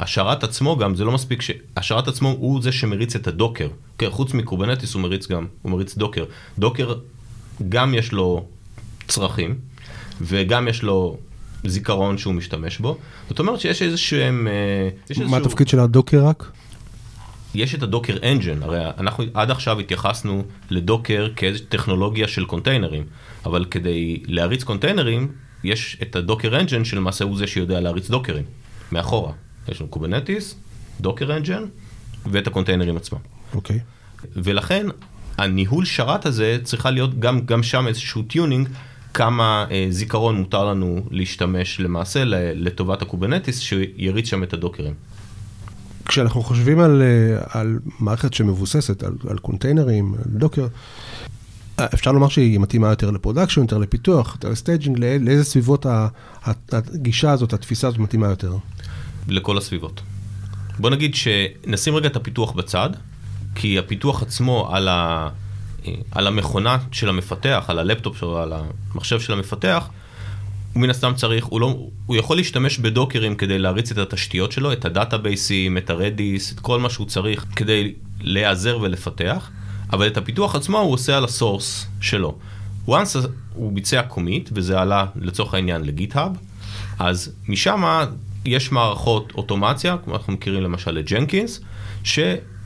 השרת 0.00 0.44
עצמו 0.44 0.76
גם, 0.76 0.94
זה 0.94 1.04
לא 1.04 1.12
מספיק, 1.12 1.42
ש... 1.42 1.50
השרת 1.76 2.08
עצמו 2.08 2.28
הוא 2.38 2.62
זה 2.62 2.72
שמריץ 2.72 3.16
את 3.16 3.26
ה 3.26 3.31
Docker. 3.31 3.68
כן, 3.98 4.10
חוץ 4.10 4.34
מ 4.34 4.39
Kubernetes 4.39 4.94
הוא 4.94 5.02
מריץ 5.02 5.28
גם, 5.28 5.46
הוא 5.62 5.72
מריץ 5.72 5.96
Docker. 5.96 6.24
Docker 6.58 6.94
גם 7.68 7.94
יש 7.94 8.12
לו 8.12 8.44
צרכים, 9.08 9.54
וגם 10.20 10.68
יש 10.68 10.82
לו 10.82 11.16
זיכרון 11.64 12.18
שהוא 12.18 12.34
משתמש 12.34 12.78
בו. 12.78 12.98
זאת 13.28 13.38
אומרת 13.38 13.60
שיש 13.60 13.82
איזה 13.82 13.96
שהם... 13.96 14.48
אה, 14.48 15.24
מה 15.26 15.36
התפקיד 15.36 15.68
של 15.68 15.80
ה 15.80 15.87
Docker 15.87 16.26
רק? 16.26 16.50
יש 17.54 17.74
את 17.74 17.82
ה 17.82 17.87
Docker 17.87 18.16
Engine, 18.22 18.62
הרי 18.62 18.78
אנחנו 18.98 19.24
עד 19.34 19.50
עכשיו 19.50 19.80
התייחסנו 19.80 20.44
ל 20.70 20.78
Docker 20.78 21.28
כאיזו 21.36 21.64
טכנולוגיה 21.68 22.28
של 22.28 22.44
קונטיינרים, 22.44 23.04
אבל 23.46 23.64
כדי 23.64 24.22
להריץ 24.26 24.64
קונטיינרים, 24.64 25.28
יש 25.64 25.98
את 26.02 26.16
ה 26.16 26.22
Docker 26.22 26.60
Engine 26.60 26.84
שלמעשה 26.84 27.24
הוא 27.24 27.38
זה 27.38 27.46
שיודע 27.46 27.80
להריץ 27.80 28.10
דוקרים, 28.10 28.44
מאחורה. 28.92 29.32
יש 29.68 29.80
לנו 29.80 29.90
Kubernetes, 29.90 30.54
Docker 31.00 31.36
Engine 31.36 31.64
ואת 32.26 32.46
הקונטיינרים 32.46 32.96
עצמם. 32.96 33.18
אוקיי. 33.54 33.76
Okay. 33.76 34.26
ולכן 34.36 34.86
הניהול 35.38 35.84
שרת 35.84 36.26
הזה 36.26 36.58
צריכה 36.62 36.90
להיות 36.90 37.18
גם, 37.20 37.40
גם 37.46 37.62
שם 37.62 37.86
איזשהו 37.86 38.22
tuning, 38.22 38.68
כמה 39.14 39.66
אה, 39.70 39.86
זיכרון 39.90 40.36
מותר 40.36 40.64
לנו 40.64 41.02
להשתמש 41.10 41.80
למעשה 41.80 42.22
לטובת 42.54 43.02
ה 43.02 43.07
Kubernetes 43.07 43.58
שיריץ 43.58 44.26
שם 44.26 44.42
את 44.42 44.52
הדוקרים. 44.52 44.94
כשאנחנו 46.08 46.42
חושבים 46.42 46.80
על, 46.80 47.02
אה, 47.02 47.60
על 47.60 47.78
מערכת 48.00 48.34
שמבוססת 48.34 49.02
על, 49.02 49.12
על 49.28 49.38
קונטיינרים, 49.38 50.14
על 50.14 50.38
Docker, 50.38 50.66
אה, 51.80 51.86
אפשר 51.94 52.12
לומר 52.12 52.28
שהיא 52.28 52.60
מתאימה 52.60 52.88
יותר 52.88 53.10
ל 53.10 53.14
production, 53.14 53.60
יותר 53.60 53.78
לפיתוח, 53.78 54.34
יותר 54.34 54.48
ל 54.48 54.54
staging, 54.54 54.98
לאיזה 54.98 55.44
סביבות 55.44 55.86
הגישה 56.72 57.30
הזאת, 57.30 57.52
התפיסה 57.52 57.88
הזאת 57.88 57.98
מתאימה 57.98 58.26
יותר? 58.26 58.56
לכל 59.28 59.58
הסביבות. 59.58 60.02
בוא 60.78 60.90
נגיד 60.90 61.14
שנשים 61.14 61.94
רגע 61.94 62.08
את 62.08 62.16
הפיתוח 62.16 62.52
בצד, 62.52 62.90
כי 63.54 63.78
הפיתוח 63.78 64.22
עצמו 64.22 64.68
על, 64.72 64.88
ה, 64.88 65.28
על 66.10 66.26
המכונה 66.26 66.78
של 66.92 67.08
המפתח, 67.08 67.64
על 67.68 67.78
הלפטופ 67.78 68.18
שלו, 68.18 68.38
על 68.38 68.52
המחשב 68.92 69.20
של 69.20 69.32
המפתח, 69.32 69.88
הוא 70.72 70.82
מן 70.82 70.90
הסתם 70.90 71.12
צריך, 71.16 71.44
הוא, 71.44 71.60
לא, 71.60 71.86
הוא 72.06 72.16
יכול 72.16 72.36
להשתמש 72.36 72.78
בדוקרים 72.78 73.34
כדי 73.34 73.58
להריץ 73.58 73.90
את 73.90 73.98
התשתיות 73.98 74.52
שלו, 74.52 74.72
את 74.72 74.84
הדאטאבייסים, 74.84 75.78
את 75.78 75.90
ה 75.90 75.99
Redis, 75.99 76.52
את 76.52 76.60
כל 76.60 76.80
מה 76.80 76.90
שהוא 76.90 77.06
צריך 77.06 77.46
כדי 77.56 77.94
להיעזר 78.20 78.78
ולפתח, 78.80 79.50
אבל 79.92 80.06
את 80.06 80.16
הפיתוח 80.16 80.54
עצמו 80.54 80.78
הוא 80.78 80.92
עושה 80.92 81.16
על 81.16 81.24
ה 81.24 81.33
source 81.33 81.86
שלו. 82.00 82.38
once 82.88 83.28
הוא 83.54 83.72
ביצע 83.72 84.02
commit, 84.02 84.50
וזה 84.52 84.80
עלה 84.80 85.06
לצורך 85.16 85.54
העניין 85.54 85.84
ל 85.84 85.90
GitHub, 85.90 86.32
אז 86.98 87.32
משם 87.48 87.82
יש 88.44 88.72
מערכות 88.72 89.32
אוטומציה, 89.34 89.96
כמו 90.04 90.14
אנחנו 90.14 90.32
מכירים 90.32 90.62
למשל 90.62 90.90
ל 90.90 90.98
Jenkins, 90.98 91.60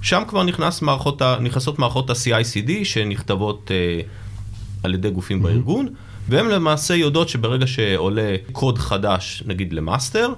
ששם 0.06 0.22
כבר 0.28 0.42
נכנס 0.42 0.82
מערכות, 0.82 1.22
נכנסות 1.22 1.78
מערכות 1.78 2.10
ה-CICD 2.10 2.70
שנכתבות 2.84 3.70
אה, 3.70 4.06
על 4.84 4.94
ידי 4.94 5.10
גופים 5.10 5.40
mm-hmm. 5.40 5.42
בארגון. 5.42 5.88
והן 6.28 6.46
למעשה 6.46 6.94
יודעות 6.94 7.28
שברגע 7.28 7.66
שעולה 7.66 8.36
קוד 8.52 8.78
חדש, 8.78 9.42
נגיד 9.46 9.72
למאסטר, 9.72 10.32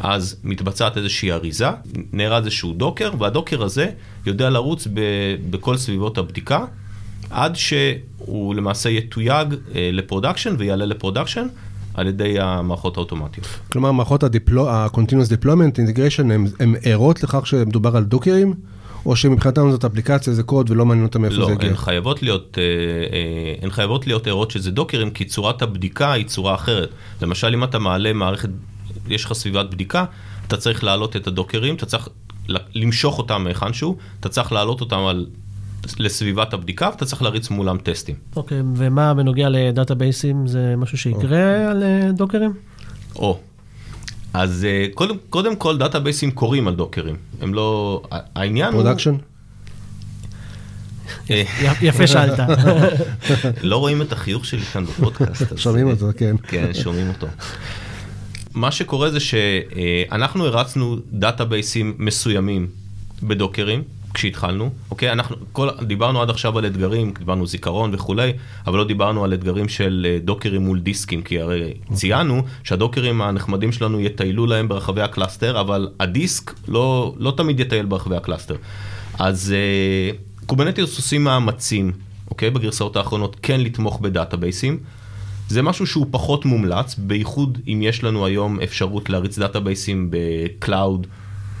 אז 0.00 0.36
מתבצעת 0.44 0.96
איזושהי 0.96 1.32
אריזה, 1.32 1.68
נארז 2.12 2.44
איזשהו 2.44 2.72
Docker, 2.72 3.10
וה 3.18 3.29
Docker 3.29 3.62
הזה 3.62 3.90
יודע 4.26 4.50
לרוץ 4.50 4.86
ב, 4.94 5.00
בכל 5.50 5.76
סביבות 5.76 6.18
הבדיקה, 6.18 6.64
עד 7.30 7.56
שהוא 7.56 8.54
למעשה 8.54 8.90
יתויג 8.90 9.54
אה, 9.74 9.90
ל 9.92 9.98
production 9.98 10.54
ויעלה 10.58 10.86
ל 10.86 10.91
production. 10.91 11.46
על 11.94 12.06
ידי 12.06 12.40
המערכות 12.40 12.96
האוטומטיות. 12.96 13.46
כלומר, 13.72 13.92
מערכות 13.92 14.24
ה-Continuous 14.24 15.30
Deployment 15.30 15.76
Integration 15.78 16.32
הן 16.60 16.74
ערות 16.82 17.22
לכך 17.22 17.46
שמדובר 17.46 17.96
על 17.96 18.04
דוקרים? 18.04 18.54
או 19.06 19.16
שמבחינתם 19.16 19.70
זאת 19.70 19.84
אפליקציה, 19.84 20.32
זה 20.32 20.42
קוד 20.42 20.70
ולא 20.70 20.86
מעניין 20.86 21.06
אותם 21.06 21.22
מאיפה 21.22 21.36
לא, 21.36 21.46
זה 21.46 21.52
הגיע? 21.52 21.68
לא, 21.68 21.70
הן 21.70 21.76
חייבות 21.76 22.22
להיות, 22.22 22.58
אה, 22.58 22.62
אה, 23.16 23.54
הן 23.62 23.70
חייבות 23.70 24.06
להיות 24.06 24.26
ערות 24.26 24.50
שזה 24.50 24.70
דוקרים, 24.70 25.10
כי 25.10 25.24
צורת 25.24 25.62
הבדיקה 25.62 26.12
היא 26.12 26.26
צורה 26.26 26.54
אחרת. 26.54 26.88
למשל, 27.22 27.54
אם 27.54 27.64
אתה 27.64 27.78
מעלה 27.78 28.12
מערכת, 28.12 28.48
יש 29.08 29.24
לך 29.24 29.32
סביבת 29.32 29.70
בדיקה, 29.70 30.04
אתה 30.46 30.56
צריך 30.56 30.84
להעלות 30.84 31.16
את 31.16 31.26
הדוקרים, 31.26 31.74
אתה 31.74 31.86
צריך 31.86 32.08
למשוך 32.74 33.18
אותם 33.18 33.44
מהיכן 33.44 33.72
שהוא, 33.72 33.96
אתה 34.20 34.28
צריך 34.28 34.52
להעלות 34.52 34.80
אותם 34.80 34.98
על 34.98 35.26
לסביבת 35.98 36.52
הבדיקה 36.52 36.88
ואתה 36.92 37.04
צריך 37.04 37.22
להריץ 37.22 37.50
מולם 37.50 37.78
טסטים. 37.78 38.14
אוקיי, 38.36 38.60
okay, 38.60 38.62
ומה 38.76 39.14
בנוגע 39.14 39.48
לדאטאבייסים, 39.48 40.46
זה 40.46 40.74
משהו 40.76 40.98
שיקרה 40.98 41.66
okay. 41.66 41.70
על 41.70 41.82
אה, 41.82 42.12
דוקרים? 42.12 42.52
או, 43.16 43.38
אז 44.34 44.64
אה, 44.64 44.86
קודם, 44.94 45.16
קודם 45.30 45.56
כל 45.56 45.78
דאטאבייסים 45.78 46.30
קורים 46.30 46.68
על 46.68 46.74
דוקרים, 46.74 47.16
הם 47.40 47.54
לא, 47.54 48.02
העניין 48.34 48.72
הוא... 48.72 48.82
production? 48.82 49.14
אה, 51.30 51.42
יפה 51.82 52.06
שאלת. 52.06 52.38
לא 53.62 53.76
רואים 53.76 54.02
את 54.02 54.12
החיוך 54.12 54.44
שלי 54.44 54.62
כאן 54.62 54.84
בפודקאסט. 54.84 55.56
שומעים 55.56 55.90
אותו, 55.90 56.06
כן. 56.16 56.36
כן, 56.48 56.74
שומעים 56.74 57.08
אותו. 57.08 57.26
מה 58.54 58.70
שקורה 58.70 59.10
זה 59.10 59.18
שאנחנו 59.20 60.46
הרצנו 60.46 60.96
דאטאבייסים 61.12 61.94
מסוימים 61.98 62.66
בדוקרים, 63.22 63.82
כשהתחלנו, 64.14 64.70
אוקיי? 64.90 65.12
אנחנו 65.12 65.36
כל, 65.52 65.68
דיברנו 65.82 66.22
עד 66.22 66.30
עכשיו 66.30 66.58
על 66.58 66.66
אתגרים, 66.66 67.12
דיברנו 67.18 67.46
זיכרון 67.46 67.94
וכולי, 67.94 68.32
אבל 68.66 68.78
לא 68.78 68.84
דיברנו 68.84 69.24
על 69.24 69.34
אתגרים 69.34 69.68
של 69.68 70.06
אה, 70.10 70.18
דוקרים 70.24 70.62
מול 70.62 70.80
דיסקים, 70.80 71.22
כי 71.22 71.40
הרי 71.40 71.60
אוקיי. 71.60 71.96
ציינו 71.96 72.42
שהדוקרים 72.64 73.22
הנחמדים 73.22 73.72
שלנו 73.72 74.00
יטיילו 74.00 74.46
להם 74.46 74.68
ברחבי 74.68 75.02
ה 75.02 75.08
cluster, 75.08 75.60
אבל 75.60 75.88
הדיסק 76.00 76.54
לא, 76.68 77.14
לא 77.18 77.32
תמיד 77.36 77.60
יטייל 77.60 77.86
ברחבי 77.86 78.16
ה 78.16 78.20
cluster. 78.20 78.56
אז 79.18 79.54
אה, 79.54 80.46
Kubernetes 80.46 80.96
עושים 80.96 81.24
מאמצים, 81.24 81.92
אוקיי? 82.30 82.50
בגרסאות 82.50 82.96
האחרונות 82.96 83.36
כן 83.42 83.60
לתמוך 83.60 84.00
בדאטאבייסים. 84.00 84.78
זה 85.48 85.62
משהו 85.62 85.86
שהוא 85.86 86.06
פחות 86.10 86.44
מומלץ, 86.44 86.94
בייחוד 86.98 87.58
אם 87.68 87.80
יש 87.82 88.04
לנו 88.04 88.26
היום 88.26 88.60
אפשרות 88.60 89.10
להריץ 89.10 89.38
דאטאבייסים 89.38 90.08
ב 90.10 90.24
cloud. 90.24 91.06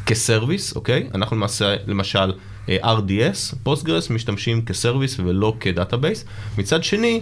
כ 0.06 0.20
service, 0.20 0.76
אוקיי? 0.76 1.08
אנחנו 1.14 1.36
למעשה, 1.36 1.76
למשל, 1.86 2.32
אה, 2.68 2.96
RDS, 2.98 3.56
Postgres, 3.62 4.10
משתמשים 4.10 4.64
כ 4.64 4.76
service 4.76 5.20
ולא 5.20 5.56
כ 5.60 5.72
database. 5.72 6.24
מצד 6.58 6.84
שני, 6.84 7.20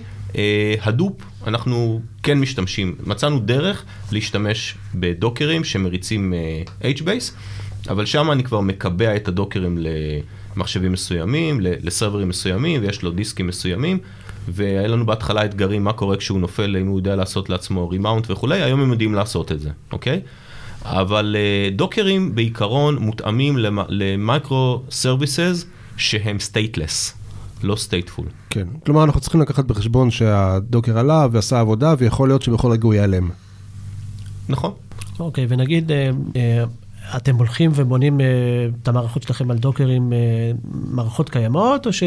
Hadoop, 0.82 1.12
אה, 1.22 1.48
אנחנו 1.48 2.00
כן 2.22 2.40
משתמשים, 2.40 2.94
מצאנו 3.06 3.38
דרך 3.38 3.84
להשתמש 4.12 4.74
בדוקרים 4.94 5.64
שמריצים 5.64 6.34
אה, 6.84 6.90
HBase, 6.90 7.32
אבל 7.90 8.06
שם 8.06 8.30
אני 8.30 8.44
כבר 8.44 8.60
מקבע 8.60 9.16
את 9.16 9.28
הדוקרים 9.28 9.78
למחשבים 10.56 10.92
מסוימים, 10.92 11.60
לסרברים 11.60 12.28
מסוימים, 12.28 12.82
ויש 12.82 13.02
לו 13.02 13.10
דיסקים 13.10 13.46
מסוימים. 13.46 13.98
והיה 14.48 14.88
לנו 14.88 15.06
בהתחלה 15.06 15.44
אתגרים 15.44 15.84
מה 15.84 15.92
קורה 15.92 16.16
כשהוא 16.16 16.40
נופל, 16.40 16.76
אם 16.76 16.86
הוא 16.86 16.98
יודע 16.98 17.16
לעשות 17.16 17.50
לעצמו 17.50 17.88
remount 17.88 18.30
וכולי, 18.30 18.62
היום 18.62 18.80
הם 18.80 18.90
יודעים 18.90 19.14
לעשות 19.14 19.52
את 19.52 19.60
זה, 19.60 19.70
אוקיי? 19.92 20.20
אבל 20.84 21.36
אה, 21.38 21.70
דוקרים 21.70 22.34
בעיקרון 22.34 22.98
מותאמים 22.98 23.58
ל 23.88 24.04
micro 24.04 24.82
services 24.90 25.66
שהם 25.96 26.40
stateless. 26.40 27.14
לא 27.62 27.76
stateful. 27.76 28.26
כן, 28.50 28.68
כלומר 28.86 29.04
אנחנו 29.04 29.20
צריכים 29.20 29.40
לקחת 29.40 29.64
בחשבון 29.64 30.10
שה 30.10 30.39
Docker 30.39 30.98
עלה 30.98 31.26
ועשה 31.32 31.60
עבודה 31.60 31.94
ויכול 31.98 32.28
להיות 32.28 32.42
שבכל 32.42 32.70
רגע 32.70 32.84
הוא 32.84 32.94
ייעלם. 32.94 33.30
נכון. 34.48 34.72
אוקיי, 35.20 35.46
ונגיד 35.48 35.92
אה, 35.92 36.10
אה, 36.36 36.64
אתם 37.16 37.36
הולכים 37.36 37.70
ובונים 37.74 38.20
את 38.82 38.88
המערכות 38.88 39.22
שלכם 39.22 39.50
על 39.50 39.58
דוקרים, 39.58 40.12
מערכות 40.64 41.30
קיימות, 41.30 41.86
או 41.86 41.92
ש... 41.92 42.02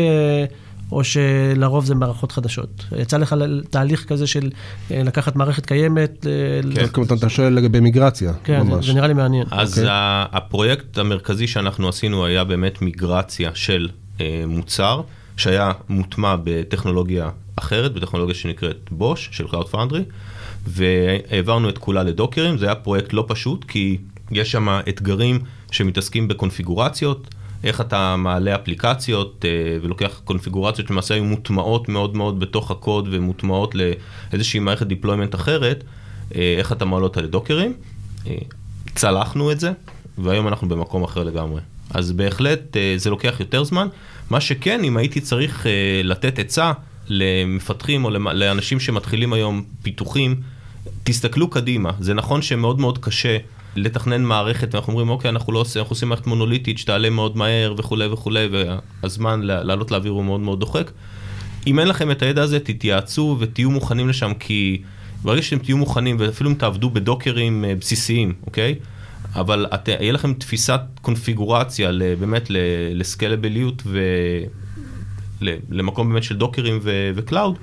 או 0.92 1.04
שלרוב 1.04 1.86
זה 1.86 1.96
מערכות 1.96 2.32
חדשות. 2.32 2.86
יצא 2.98 3.18
לך 3.18 3.36
תהליך 3.70 4.06
כזה 4.06 4.28
של 4.28 4.50
אה, 4.92 5.04
לקחת 5.04 5.36
מערכת 5.36 5.66
קיימת. 5.66 6.28
כן, 6.76 6.88
כמו 6.88 7.04
אתה 7.04 7.30
שואל 7.30 7.54
לגבי 7.54 7.80
מיגרציה, 7.80 8.34
כן, 8.44 8.62
ממש. 8.62 8.88
זה 8.88 8.94
נראה 8.94 9.08
לי 9.08 9.14
מעניין. 9.14 9.46
אז 9.52 9.74
okay. 9.74 9.78
אוקיי. 9.78 9.94
הפרויקט 10.32 10.98
המרכזי 10.98 11.48
שאנחנו 11.48 11.90
עשינו 11.90 12.26
היה 12.26 12.44
באמת 12.44 12.82
מיגרציה 12.82 13.52
של 13.54 13.90
אה, 14.22 14.44
מוצר. 14.48 15.02
שהיה 15.38 15.72
מוטמע 15.90 16.36
בטכנולוגיה 16.44 17.30
אחרת, 17.56 17.94
בטכנולוגיה 17.94 18.36
שנקראת 18.36 18.90
BOSH 18.92 19.30
של 19.32 19.46
Cloud 19.46 19.74
Foundry, 19.74 20.04
והעברנו 20.68 21.70
את 21.70 21.78
כולה 21.78 22.04
לדוקרים, 22.04 22.58
זה 22.58 22.66
היה 22.66 22.76
פרויקט 22.76 23.14
לא 23.14 23.26
פשוט, 23.28 23.64
כי 23.64 23.98
יש 24.32 24.52
שם 24.52 24.80
אתגרים 24.90 25.40
שמתעסקים 25.72 26.28
בקונפיגורציות, 26.28 27.36
איך 27.66 27.82
אתה 27.82 28.16
מעלה 28.16 28.56
אפליקציות 28.56 29.46
אה, 29.46 29.78
ולוקח 29.82 30.22
קונפיגורציות 30.24 30.88
שלמעשה 30.88 31.14
היו 31.14 31.24
מוטמעות 31.24 31.90
מאוד 31.90 32.18
מאוד 32.18 32.40
בתוך 32.40 32.72
הקוד 32.72 33.08
ומוטמעות 33.12 33.76
לאיזושהי 33.76 34.60
מערכת 34.60 34.88
deployment 34.88 35.36
אחרת, 35.36 35.84
אה, 36.36 36.56
איך 36.58 36.72
אתה 36.72 36.86
מעלה 36.86 37.04
אותה 37.04 37.22
לדוקרים. 37.22 37.74
אה, 38.28 38.36
צלחנו 38.96 39.52
את 39.52 39.60
זה, 39.60 39.72
והיום 40.18 40.48
אנחנו 40.48 40.70
במקום 40.70 41.04
אחר 41.04 41.24
לגמרי. 41.24 41.62
אז 41.90 42.12
בהחלט 42.12 42.78
זה 42.96 43.10
לוקח 43.10 43.36
יותר 43.40 43.64
זמן. 43.64 43.88
מה 44.30 44.42
שכן, 44.42 44.84
אם 44.84 44.98
הייתי 44.98 45.22
צריך 45.22 45.66
לתת 46.04 46.40
עצה 46.40 46.72
למפתחים 47.08 48.06
או 48.06 48.10
לאנשים 48.10 48.80
שמתחילים 48.80 49.34
היום 49.34 49.64
פיתוחים, 49.82 50.36
תסתכלו 51.04 51.50
קדימה. 51.50 51.92
זה 52.00 52.14
נכון 52.14 52.42
שמאוד 52.42 52.80
מאוד 52.80 52.98
קשה 52.98 53.38
לתכנן 53.76 54.24
מערכת, 54.24 54.74
ואנחנו 54.74 54.94
אומרים, 54.94 55.10
אוקיי, 55.10 55.30
אנחנו 55.30 55.54
לא 55.54 55.60
עושים, 55.60 55.80
אנחנו 55.80 55.94
עושים 55.94 56.10
מערכת 56.10 56.28
מונוליטית 56.28 56.78
שתעלה 56.78 57.10
מאוד 57.10 57.38
מהר 57.38 57.74
וכולי 57.78 58.08
וכולי, 58.08 58.48
והזמן 58.52 59.42
לעלות 59.42 59.92
לאוויר 59.92 60.12
הוא 60.12 60.24
מאוד 60.24 60.40
מאוד 60.40 60.60
דוחק. 60.60 60.92
אם 61.68 61.80
אין 61.80 61.88
לכם 61.88 62.12
את 62.12 62.22
הידע 62.22 62.44
הזה, 62.44 62.60
תתייעצו 62.60 63.38
ותהיו 63.40 63.72
מוכנים 63.72 64.10
לשם, 64.10 64.32
כי 64.40 64.82
ברגע 65.24 65.42
שאתם 65.42 65.64
תהיו 65.64 65.78
מוכנים, 65.78 66.16
ואפילו 66.20 66.50
אם 66.50 66.56
תעבדו 66.56 66.90
בדוקרים 66.90 67.66
אה, 67.66 67.76
בסיסיים, 67.76 68.34
אוקיי? 68.46 68.76
אבל 69.36 69.66
אם, 69.74 69.88
יהיה 69.88 70.14
לכם 70.14 70.34
תפיסת 70.34 70.82
קונפיגורציה 71.02 71.92
באמת 72.20 72.52
לסקלביליות 72.94 73.84
ולמקום 75.42 76.10
באמת 76.10 76.24
של 76.24 76.38
דוקרים 76.38 76.80
ו 77.16 77.22
cloud, 77.22 77.58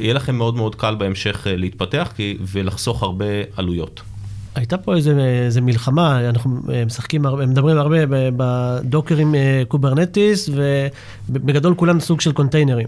יהיה 0.00 0.14
לכם 0.14 0.36
מאוד 0.36 0.56
מאוד 0.56 0.74
קל 0.74 0.94
בהמשך 0.94 1.46
אה, 1.46 1.56
להתפתח 1.56 2.12
ולחסוך 2.40 3.02
הרבה 3.02 3.24
עלויות. 3.56 4.02
הייתה 4.56 4.78
פה 4.78 4.96
איזה, 4.96 5.20
איזה 5.46 5.60
מלחמה, 5.60 6.28
אנחנו 6.28 6.60
אה, 6.72 6.84
משחקים, 6.84 7.26
הרבה, 7.26 7.46
מדברים 7.46 7.78
הרבה 7.78 7.96
בדוקרים 8.36 9.34
אה, 9.34 9.62
Kubernetes, 9.68 10.50
ובגדול 11.28 11.74
כולם 11.74 12.00
סוג 12.00 12.20
של 12.20 12.32
קונטיינרים. 12.32 12.86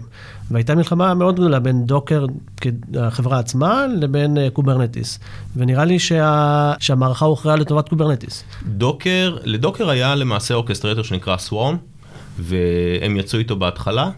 והייתה 0.51 0.75
מלחמה 0.75 1.13
מאוד 1.13 1.35
גדולה 1.35 1.59
בין 1.59 1.85
Docker, 1.85 2.25
החברה 2.97 3.39
עצמה, 3.39 3.85
לבין 4.01 4.37
אה, 4.37 4.49
Kubernetes. 4.49 5.19
ונראה 5.55 5.85
לי 5.85 5.99
שה, 5.99 6.73
שהמערכה 6.79 7.25
הוכרעה 7.25 7.55
לטובת 7.55 7.89
Kubernetes. 7.89 8.43
Docker, 8.65 9.37
ל 9.43 9.50
Docker 9.50 9.89
היה 9.89 10.15
למעשה 10.15 10.53
orchestrator 10.53 11.03
שנקרא 11.03 11.37
Swarm, 11.37 11.77
והם 12.39 13.17
יצאו 13.17 13.39
איתו 13.39 13.55
בהתחלה. 13.55 14.09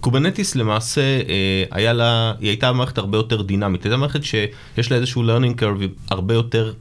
Kubernetes 0.00 0.56
למעשה 0.56 1.00
אה, 1.00 1.64
היה 1.70 1.92
לה, 1.92 2.32
היא 2.40 2.48
הייתה 2.48 2.72
מערכת 2.72 2.98
הרבה 2.98 3.18
יותר 3.18 3.42
דינמית, 3.42 3.84
הייתה 3.84 3.96
מערכת 3.96 4.24
שיש 4.24 4.90
לה 4.90 4.96
איזשהו 4.96 5.22
learning 5.22 5.60
curve 5.60 6.10
הרבה 6.10 6.34
יותר 6.34 6.72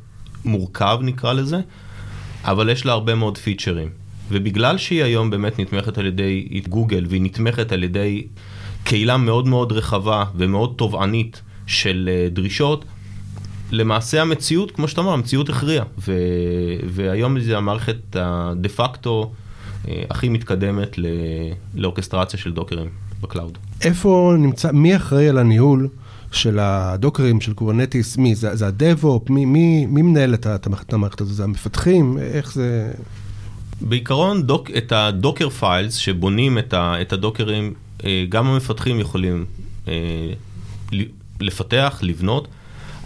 מורכב 0.45 0.99
נקרא 1.01 1.33
לזה, 1.33 1.59
אבל 2.43 2.69
יש 2.69 2.85
לה 2.85 2.91
הרבה 2.91 3.15
מאוד 3.15 3.37
פיצ'רים. 3.37 3.89
ובגלל 4.29 4.77
שהיא 4.77 5.03
היום 5.03 5.29
באמת 5.29 5.59
נתמכת 5.59 5.97
על 5.97 6.05
ידי 6.05 6.61
גוגל 6.69 7.05
והיא 7.09 7.21
נתמכת 7.21 7.71
על 7.71 7.83
ידי 7.83 8.27
קהילה 8.83 9.17
מאוד 9.17 9.47
מאוד 9.47 9.71
רחבה 9.71 10.23
ומאוד 10.35 10.73
תובענית 10.77 11.41
של 11.67 12.09
אה, 12.11 12.29
דרישות, 12.29 12.85
למעשה 13.71 14.21
המציאות, 14.21 14.71
כמו 14.71 14.87
שאתה 14.87 15.01
אומר, 15.01 15.13
המציאות 15.13 15.49
הכריעה. 15.49 15.85
והיום 16.83 17.39
זה 17.39 17.57
המערכת 17.57 18.15
הדה 18.15 18.69
פקטו 18.69 19.31
אה, 19.87 20.03
הכי 20.09 20.29
מתקדמת 20.29 20.95
לאורקסטרציה 21.75 22.39
של 22.39 22.51
דוקרים 22.51 23.06
ב 23.21 23.27
cloud. 23.27 23.57
איפה 23.81 24.33
נמצא, 24.39 24.71
מי 24.71 24.95
אחראי 24.95 25.29
על 25.29 25.37
הניהול 25.37 25.87
של 26.31 26.59
הדוקרים, 26.59 27.41
של 27.41 27.53
Kubernetes? 27.53 28.17
מי? 28.17 28.35
זה, 28.35 28.55
זה 28.55 28.67
ה 28.67 28.76
DevOp? 28.76 29.29
מי, 29.29 29.45
מי, 29.45 29.85
מי 29.85 30.01
מנהל 30.01 30.33
את, 30.33 30.47
את 30.47 30.93
המערכת 30.93 31.21
הזו? 31.21 31.33
זה 31.33 31.43
המפתחים? 31.43 32.17
איך 32.19 32.53
זה... 32.53 32.91
בעיקרון, 33.81 34.43
דוק, 34.43 34.71
את 34.77 34.91
ה 34.91 35.00
Docker 35.00 35.49
files 35.49 35.95
שבונים 35.95 36.57
את, 36.57 36.73
ה, 36.73 37.01
את 37.01 37.13
הדוקרים, 37.13 37.73
אה, 38.05 38.25
גם 38.29 38.47
המפתחים 38.47 38.99
יכולים 38.99 39.45
אה, 39.87 39.93
לפתח, 41.41 41.99
לבנות. 42.01 42.47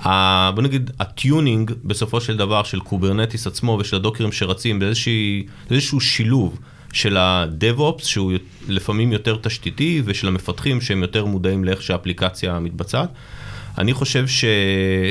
ה, 0.05 0.51
בוא 0.51 0.63
נגיד, 0.63 0.91
ה 0.99 1.10
tuning 1.10 1.71
בסופו 1.83 2.21
של 2.21 2.37
דבר 2.37 2.63
של 2.63 2.79
Kubernetes 2.79 3.47
עצמו 3.47 3.77
ושל 3.79 3.95
הדוקרים 3.95 4.31
שרצים 4.31 4.79
באיזשהו 5.69 5.99
שילוב 5.99 6.59
של 6.91 7.17
ה-DevOps 7.17 8.03
שהוא 8.03 8.33
לפעמים 8.67 9.11
יותר 9.11 9.37
תשתיתי 9.41 10.01
ושל 10.05 10.27
המפתחים 10.27 10.81
שהם 10.81 11.01
יותר 11.01 11.25
מודעים 11.25 11.63
לאיך 11.63 11.81
שהאפליקציה 11.81 12.59
מתבצעת. 12.59 13.09
אני 13.77 13.93
חושב 13.93 14.27
ש, 14.27 14.45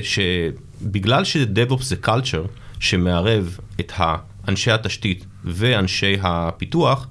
שבגלל 0.02 1.24
ש-DevOps 1.24 1.82
זה 1.82 1.96
culture 2.04 2.48
שמערב 2.80 3.58
את 3.80 3.92
אנשי 4.48 4.70
התשתית 4.70 5.24
ואנשי 5.44 6.16
הפיתוח, 6.22 7.06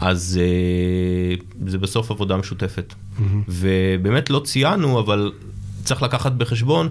אז 0.00 0.40
uh, 0.40 1.44
זה 1.66 1.78
בסוף 1.78 2.10
עבודה 2.10 2.36
משותפת. 2.36 2.94
Mm-hmm. 2.94 3.22
ובאמת 3.48 4.30
לא 4.30 4.40
ציינו, 4.44 5.00
אבל 5.00 5.32
צריך 5.84 6.02
לקחת 6.02 6.32
בחשבון 6.32 6.88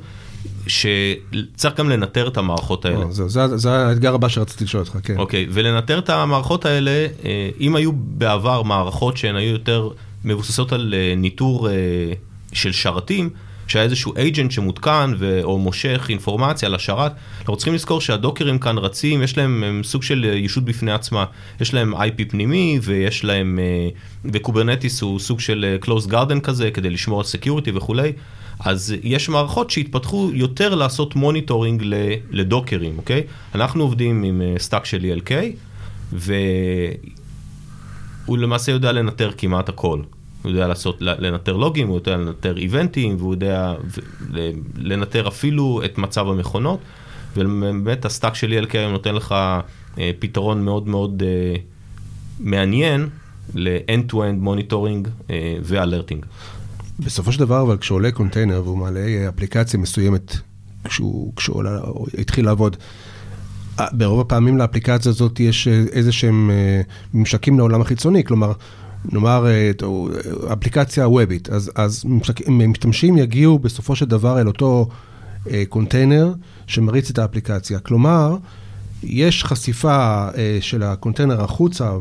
שצריך 0.68 1.76
גם 1.78 1.90
לנטר 1.90 2.28
את 2.28 2.38
המערכות 2.38 2.86
האלה. 2.86 3.12
זה, 3.12 3.28
זה, 3.28 3.58
זה 3.58 3.72
האתגר 3.72 4.14
הבא 4.14 4.28
שרציתי 4.28 4.64
לשאול 4.64 4.84
אותך, 4.84 4.98
כן. 5.04 5.18
אוקיי, 5.18 5.48
ולנטר 5.50 6.00
את 6.00 6.10
המערכות 6.10 6.66
האלה, 6.66 7.08
אה, 7.26 7.50
אם 7.60 7.76
היו 7.76 7.92
בעבר 7.94 8.64
מערכות 8.64 9.18
שהן 9.18 9.36
היו 9.36 9.52
יותר 9.52 9.90
מבוססות 10.26 10.72
על 10.72 10.94
אה, 10.98 11.14
ניטור 11.18 11.70
אה, 11.70 11.74
של 12.54 12.72
שרתים, 12.72 13.30
שהיה 13.70 13.86
איזשהו 13.86 14.14
agent 14.14 14.50
שמותקן 14.50 15.14
ו- 15.20 15.44
או 15.44 15.60
מושך 15.60 16.06
אינפורמציה 16.10 16.70
לשרת, 16.70 17.12
אנחנו 17.40 17.56
צריכים 17.56 17.74
לזכור 17.74 18.02
שהדוקרים 18.02 18.60
כאן 18.60 18.78
רצים, 18.78 19.24
יש 19.24 19.38
להם 19.38 19.82
סוג 19.84 20.04
של 20.04 20.24
ישות 20.24 20.66
בפני 20.66 20.92
עצמה, 20.92 21.26
יש 21.62 21.74
להם 21.74 21.96
IP 21.96 22.26
פנימי 22.30 22.80
ויש 22.82 23.24
להם, 23.24 23.60
ו 24.26 24.32
Kubernetes 24.32 25.02
הוא 25.02 25.20
סוג 25.20 25.40
של 25.40 25.78
closed 25.86 26.12
garden 26.12 26.40
כזה 26.44 26.72
כדי 26.72 26.90
לשמור 26.90 27.20
על 27.20 27.26
security 27.26 27.70
וכולי. 27.76 28.12
אז 28.60 28.96
יש 29.04 29.30
מערכות 29.30 29.72
שהתפתחו 29.72 30.32
יותר 30.34 30.76
לעשות 30.76 31.16
monitoring 31.16 31.84
לדוקרים, 32.32 32.98
אוקיי? 32.98 33.24
אנחנו 33.56 33.84
עובדים 33.84 34.24
עם 34.24 34.42
stack 34.58 34.86
של 34.86 35.06
ELK, 35.16 35.32
והוא 36.14 36.28
למעשה 38.38 38.72
יודע 38.72 38.92
לנטר 38.92 39.32
כמעט 39.38 39.70
הכל. 39.70 40.00
הוא 40.44 40.52
יודע 40.52 40.68
לעשות, 40.68 40.98
לנטר 41.02 41.58
לוגים, 41.58 41.88
הוא 41.88 41.98
יודע 41.98 42.18
לנטר 42.18 42.58
איבנטים, 42.58 43.16
והוא 43.20 43.34
יודע 43.34 43.74
לנטר 44.78 45.28
אפילו 45.28 45.82
את 45.86 45.98
מצב 45.98 46.28
המכונות, 46.28 46.80
ובאמת 47.38 48.06
ה-stack 48.06 48.36
של 48.36 48.64
ELK 48.64 48.78
היום 48.78 48.92
נותן 48.92 49.16
לך 49.16 49.36
אה, 49.98 50.12
פתרון 50.20 50.66
מאוד 50.66 50.88
מאוד 50.88 51.24
אה, 51.26 51.56
מעניין 52.40 53.10
ל-end-to-end 53.54 54.36
monitoring 54.40 55.08
אה, 55.30 55.58
ו-alerting. 55.64 56.26
בסופו 57.00 57.32
של 57.32 57.40
דבר, 57.40 57.62
אבל 57.62 57.78
כשעולה 57.78 58.12
קונטיינר 58.12 58.62
והוא 58.64 58.78
מעלה 58.78 59.30
אפליקציה 59.30 59.80
מסוימת, 59.80 60.36
כשהוא, 60.84 61.34
כשהוא 61.36 61.64
התחיל 62.18 62.46
לעבוד, 62.46 62.78
ברוב 63.92 64.20
הפעמים 64.20 64.58
לאפליקציה 64.58 65.10
הזאת 65.10 65.40
יש 65.40 65.68
איזה 65.68 66.12
שהם 66.12 66.52
אה, 66.52 66.82
ממשקים 67.14 67.58
לעולם 67.58 67.82
החיצוני, 67.82 68.24
כלומר, 68.24 68.52
נאמר 69.06 69.48
אה, 69.48 69.72
אפליקציה 70.54 71.08
וובית, 71.08 71.50
אז, 71.50 71.72
אז 71.76 72.06
משתמשים 72.48 73.18
יגיעו 73.18 73.60
בסופו 73.60 73.96
של 73.96 74.06
דבר 74.06 74.42
אל 74.42 74.48
אותו 74.48 74.90
אה, 75.50 75.64
קונטיינר 75.70 76.34
שמריץ 76.68 77.10
את 77.10 77.20
האפליקציה. 77.20 77.80
כלומר, 77.80 78.38
יש 79.04 79.44
חשיפה 79.44 80.28
של 80.62 80.84
ה-container 80.84 81.42
החוצה, 81.44 81.92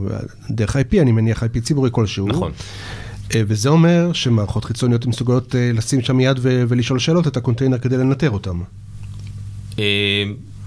דרך 0.51 0.77
IP, 0.77 1.01
אני 1.01 1.13
מניח 1.13 1.43
IP 1.43 1.61
ציבורי 1.61 1.91
כלשהו. 1.93 2.29
נכון. 2.29 2.53
אה, 3.35 3.43
וזה 3.47 3.69
אומר 3.69 4.13
שמערכות 4.13 4.65
חיצוניות 4.65 5.07
מסוגלות 5.07 5.55
אה, 5.55 5.71
לשים 5.75 6.03
שם 6.03 6.21
יד 6.21 6.39
ולשאול 6.43 6.99
שאלות 6.99 7.27
את 7.27 7.37
ה-container 7.37 7.79
כדי 7.79 7.97
לנטר 7.97 8.31
אותם. 8.31 8.61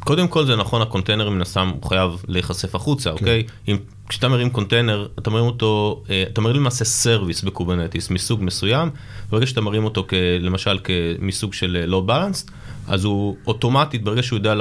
אה, 0.02 0.06
קודם 0.06 0.28
כל 0.28 0.46
זה 0.46 0.56
נכון, 0.56 0.82
ה-container 0.82 1.30
מן 1.30 1.42
הסתם 1.42 1.72
הוא 1.82 1.90
חייב 1.90 2.24
להיחשף 2.28 2.76
החוצה, 2.76 3.10
כן. 3.10 3.16
אוקיי? 3.16 3.44
אם 3.68 3.78
כשאתה 4.10 4.30
מרים 4.30 4.50
קונטיינר, 4.50 5.08
אתה 5.20 5.30
מרים 5.30 5.46
אותו, 5.46 6.04
אתה 6.34 6.42
מרים 6.42 6.56
למעשה 6.56 6.86
service 6.86 7.42
בקוברנטיס 7.42 8.10
מסוג 8.10 8.44
מסוים, 8.44 8.90
ברגע 9.30 9.46
שאתה 9.46 9.62
מרים 9.62 9.84
אותו 9.84 10.06
כ, 10.08 10.14
למשל 10.40 10.80
מסוג 11.20 11.54
של 11.54 11.84
load 11.88 12.04
balancer, 12.06 12.52
אז 12.88 13.04
הוא 13.04 13.36
אוטומטית, 13.48 14.04
ברגע 14.04 14.24
שהוא 14.24 14.38
יודע, 14.38 14.56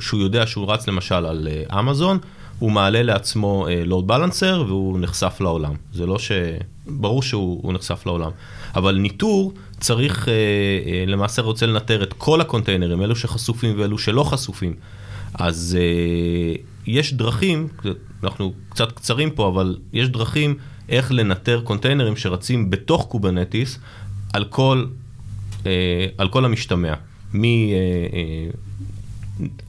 שהוא 0.00 0.20
יודע 0.20 0.46
שהוא 0.46 0.72
רץ 0.72 0.88
למשל 0.88 1.14
על 1.14 1.48
אמזון, 1.78 2.18
הוא 2.58 2.72
מעלה 2.72 3.02
לעצמו 3.02 3.66
load 3.86 4.06
balancer 4.06 4.64
והוא 4.66 4.98
נחשף 5.00 5.36
לעולם. 5.40 5.74
זה 5.92 6.06
לא 6.06 6.18
ש... 6.18 6.32
ברור 6.86 7.22
שהוא 7.22 7.72
נחשף 7.72 8.06
לעולם. 8.06 8.30
אבל 8.76 8.96
ניטור 8.96 9.52
צריך, 9.80 10.28
אה, 10.28 10.32
אה, 10.34 11.04
למעשה 11.06 11.42
רוצה 11.42 11.66
לנטר 11.66 12.02
את 12.02 12.12
כל 12.12 12.40
ה-containerים, 12.40 13.02
אלו 13.02 13.16
שחשופים 13.16 13.74
ואלו 13.78 13.98
שלא 13.98 14.22
חשופים. 14.22 14.74
אז 15.34 15.78
אה, 15.80 16.54
יש 16.86 17.14
דרכים, 17.14 17.68
אנחנו 18.24 18.52
קצת 18.68 18.92
קצרים 18.92 19.30
פה, 19.30 19.48
אבל 19.48 19.76
יש 19.92 20.08
דרכים 20.08 20.54
איך 20.88 21.12
לנטר 21.12 21.60
קונטיינרים 21.64 22.16
שרצים 22.16 22.70
בתוך 22.70 23.06
קוברנטיס, 23.08 23.78
על 24.32 24.44
כל, 24.44 24.86
על 26.18 26.28
כל 26.28 26.44
המשתמע, 26.44 26.94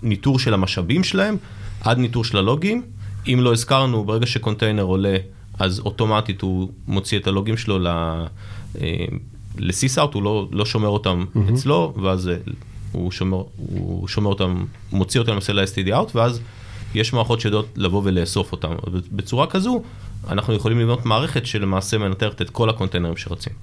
מניטור 0.04 0.40
של 0.40 0.54
המשאבים 0.54 1.04
שלהם 1.04 1.38
עד 1.82 1.98
ניטור 1.98 2.24
של 2.24 2.38
הלוגים. 2.38 2.84
אם 3.28 3.40
לא 3.42 3.54
הזכרנו, 3.54 4.04
ברגע 4.04 4.26
ש-container 4.26 4.84
עולה, 4.84 5.18
אז 5.60 5.80
אוטומטית 5.80 6.42
הוא 6.42 6.70
מוציא 6.88 7.20
את 7.20 7.28
הלוגים 7.28 7.58
שלו 7.58 7.80
ל-sysout, 9.60 10.14
הוא 10.14 10.24
לא, 10.24 10.48
לא 10.52 10.66
שומר 10.66 10.88
אותם 10.88 11.26
mm-hmm. 11.26 11.54
אצלו, 11.54 11.94
ואז 12.04 12.32
הוא 12.92 13.12
שומר, 13.12 13.44
הוא 13.56 14.08
שומר 14.08 14.30
אותם, 14.30 14.66
מוציא 14.92 15.20
אותם 15.20 15.32
למעשה 15.32 15.54
ל-STD 15.54 15.90
out, 15.90 16.12
ואז 16.16 16.42
יש 16.96 17.14
מערכות 17.14 17.42
שיודעות 17.42 17.68
לבוא 17.76 18.02
ולאסוף 18.06 18.52
אותם. 18.52 18.70
בצורה 19.12 19.48
כזו, 19.48 19.82
אנחנו 20.30 20.54
יכולים 20.54 20.80
לבנות 20.80 21.06
מערכת 21.06 21.46
שלמעשה 21.46 21.98
מנטרת 21.98 22.42
את 22.42 22.50
כל 22.50 22.70
הקונטיינרים 22.70 23.18
שרצים. 23.18 23.54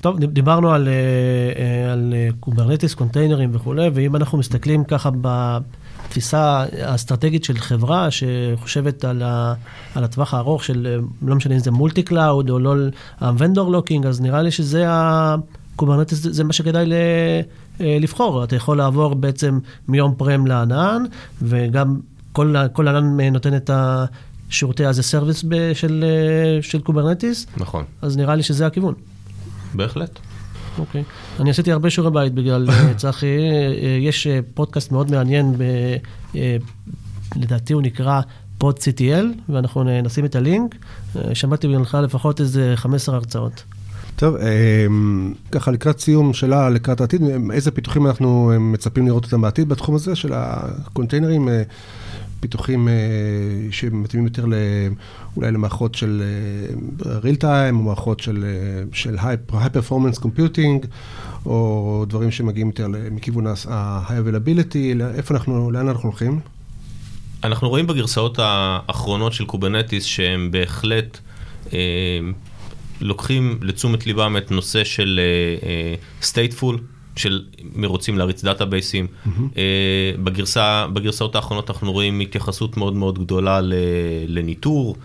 טוב, 0.00 0.18
דיברנו 0.18 0.72
על, 0.72 0.88
אה, 0.88 1.92
על 1.92 2.14
קוברנטיס, 2.40 2.94
קונטיינרים 2.94 3.50
וכולי, 3.52 3.90
ואם 3.94 4.16
אנחנו 4.16 4.38
מסתכלים 4.38 4.84
ככה 4.84 5.10
בתפיסה 6.08 6.64
האסטרטגית 6.82 7.44
של 7.44 7.58
חברה 7.58 8.08
שחושבת 8.10 9.04
על, 9.04 9.22
ה, 9.22 9.54
על 9.94 10.04
הטווח 10.04 10.34
הארוך 10.34 10.64
של, 10.64 11.00
לא 11.22 11.34
משנה 11.34 11.54
אם 11.54 11.60
זה 11.60 11.70
multi-cloud 11.70 12.50
או 12.50 12.58
לא 12.58 12.74
ה-vendor 13.20 13.70
lock-in, 13.70 14.06
אז 14.06 14.20
נראה 14.20 14.42
לי 14.42 14.50
שזה 14.50 14.84
הקוברנטיס, 14.88 16.18
זה 16.18 16.44
מה 16.44 16.52
שכדאי 16.52 16.86
ל, 16.86 16.92
אה, 17.80 17.96
לבחור. 18.00 18.44
אתה 18.44 18.56
יכול 18.56 18.76
לעבור 18.76 19.14
בעצם 19.14 19.58
מ-on-prem 19.88 20.46
לענן, 20.46 21.04
וגם 21.42 22.00
כל, 22.32 22.54
כל 22.72 22.88
ענן 22.88 23.20
נותן 23.20 23.56
את 23.56 23.70
ה... 23.70 24.04
שירותי 24.50 24.86
as 24.86 24.92
a 24.92 25.14
service 25.14 25.44
של, 25.74 26.04
אה, 26.04 26.62
של 26.62 26.80
קוברנטיס. 26.80 27.46
נכון. 27.56 27.84
אז 28.02 28.16
נראה 28.16 28.34
לי 28.34 28.42
שזה 28.42 28.66
הכיוון. 28.66 28.94
בהחלט. 29.74 30.18
אוקיי. 30.78 31.02
Okay. 31.02 31.40
אני 31.40 31.50
עשיתי 31.50 31.72
הרבה 31.72 31.90
שיעורי 31.90 32.12
בית 32.12 32.34
בגלל 32.34 32.70
אה, 32.70 32.94
צחי. 33.02 33.26
יש 34.00 34.26
פודקאסט 34.54 34.92
מאוד 34.92 35.10
מעניין, 35.10 35.54
ב, 35.58 35.64
לדעתי 37.36 37.72
הוא 37.72 37.82
נקרא 37.82 38.20
PodCTL, 38.58 39.24
ואנחנו 39.48 40.02
נשים 40.02 40.24
את 40.24 40.36
הלינק. 40.36 40.74
שמעתי 41.34 41.68
בגללך 41.68 41.94
לפחות 41.94 42.40
איזה 42.40 42.72
15 42.76 43.14
הרצאות. 43.14 43.64
טוב, 44.16 44.36
ככה 45.52 45.70
לקראת 45.70 46.00
סיום 46.00 46.34
שאלה 46.34 46.70
לקראת 46.70 47.00
העתיד, 47.00 47.22
איזה 47.52 47.70
פיתוחים 47.70 48.06
אנחנו 48.06 48.52
מצפים 48.60 49.06
לראות 49.06 49.24
אותם 49.24 49.40
בעתיד 49.40 49.68
בתחום 49.68 49.94
הזה 49.94 50.16
של 50.16 50.32
הקונטיינרים? 50.34 51.48
פיתוחים 52.40 52.88
שמתאימים 53.70 54.26
יותר 54.26 54.44
אולי 55.36 55.52
למערכות 55.52 55.94
של 55.94 56.22
real 57.00 57.40
time, 57.40 57.72
או 57.72 57.82
מערכות 57.82 58.20
של, 58.20 58.44
של 58.92 59.16
high, 59.18 59.52
performance 59.52 60.20
computing, 60.20 60.86
או 61.46 62.04
דברים 62.08 62.30
שמגיעים 62.30 62.66
יותר 62.66 62.88
מכיוון 63.10 63.46
ה-high 63.46 64.10
availability, 64.10 65.02
איפה 65.14 65.34
אנחנו, 65.34 65.70
לאן 65.70 65.88
אנחנו 65.88 66.08
הולכים? 66.08 66.40
אנחנו 67.44 67.68
רואים 67.68 67.86
בגרסאות 67.86 68.38
האחרונות 68.42 69.32
של 69.32 69.44
קוברנטיס 69.44 70.04
שהם 70.04 70.50
בהחלט 70.50 71.18
אה, 71.72 71.78
לוקחים 73.00 73.58
לתשומת 73.62 74.06
ליבם 74.06 74.36
את 74.36 74.50
נושא 74.50 74.84
של 74.84 75.20
uh, 75.20 76.22
uh, 76.22 76.24
stateful, 76.24 76.80
של 77.18 77.44
רוצים 77.84 78.18
להריץ 78.18 78.44
databaseים. 78.44 79.06
Mm-hmm. 79.06 79.30
בגרסה, 80.24 80.86
בגרסאות 80.92 81.36
האחרונות 81.36 81.70
אנחנו 81.70 81.92
רואים 81.92 82.20
התייחסות 82.20 82.76
מאוד 82.76 82.94
מאוד 82.94 83.18
גדולה 83.18 83.60
לניטור, 84.26 84.96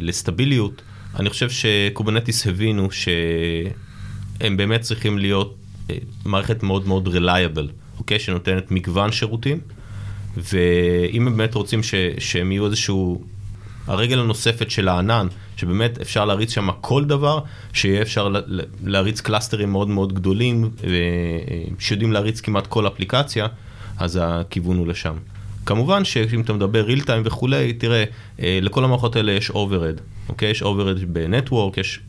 ל-stability. 0.00 0.82
אני 1.18 1.30
חושב 1.30 1.50
שקוברנטיס 1.50 2.46
הבינו 2.46 2.88
שהם 2.90 4.56
באמת 4.56 4.80
צריכים 4.80 5.18
להיות 5.18 5.56
מערכת 6.24 6.62
מאוד 6.62 6.88
מאוד 6.88 7.08
reliable, 7.08 7.68
אוקיי? 7.98 8.18
שנותנת 8.18 8.70
מגוון 8.70 9.12
שירותים, 9.12 9.58
ואם 10.36 11.26
הם 11.26 11.36
באמת 11.36 11.54
רוצים 11.54 11.82
ש, 11.82 11.94
שהם 12.18 12.52
יהיו 12.52 12.66
איזשהו 12.66 13.24
הרגל 13.86 14.18
הנוספת 14.18 14.70
של 14.70 14.88
הענן, 14.88 15.26
שבאמת 15.56 16.00
אפשר 16.00 16.24
להריץ 16.24 16.50
שם 16.50 16.68
כל 16.80 17.04
דבר, 17.04 17.38
שיהיה 17.72 18.02
אפשר 18.02 18.32
להריץ 18.84 19.20
clusterים 19.20 19.72
מאוד 19.72 19.88
מאוד 19.88 20.12
גדולים, 20.12 20.70
שיודעים 21.78 22.12
להריץ 22.12 22.40
כמעט 22.40 22.66
כל 22.66 22.86
אפליקציה, 22.86 23.46
אז 23.98 24.18
הכיוון 24.22 24.76
הוא 24.76 24.86
לשם. 24.86 25.14
כמובן 25.66 26.04
שאם 26.04 26.40
אתה 26.40 26.52
מדבר 26.52 26.86
real 26.86 27.00
time 27.00 27.20
וכולי, 27.24 27.72
תראה, 27.72 28.04
אה, 28.42 28.58
לכל 28.62 28.84
המערכות 28.84 29.16
האלה 29.16 29.32
יש 29.32 29.50
overhead, 29.50 30.00
אוקיי? 30.28 30.50
יש 30.50 30.62
overhead 30.62 31.06
ב-network, 31.08 31.78
יש 31.78 32.00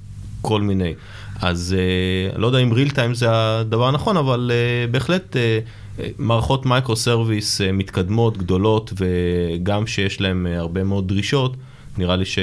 כל 0.42 0.62
מיני. 0.62 0.94
אז 1.42 1.76
אה, 1.78 2.38
לא 2.40 2.48
יודע 2.48 2.60
אם 2.60 2.72
real 2.72 2.92
time 2.92 3.14
זה 3.14 3.28
הדבר 3.32 3.88
הנכון, 3.88 4.18
אבל 4.18 4.52
אה, 4.54 4.88
בהחלט 4.88 5.36
מערכות 6.18 6.66
microservice 6.66 7.62
מתקדמות, 7.62 8.38
גדולות, 8.38 8.94
וגם 8.98 9.88
שיש 9.88 10.22
להם 10.22 10.48
הרבה 10.50 10.84
מאוד 10.84 11.08
דרישות, 11.08 11.56
נראה 11.98 12.16
לי 12.16 12.26
ש... 12.26 12.40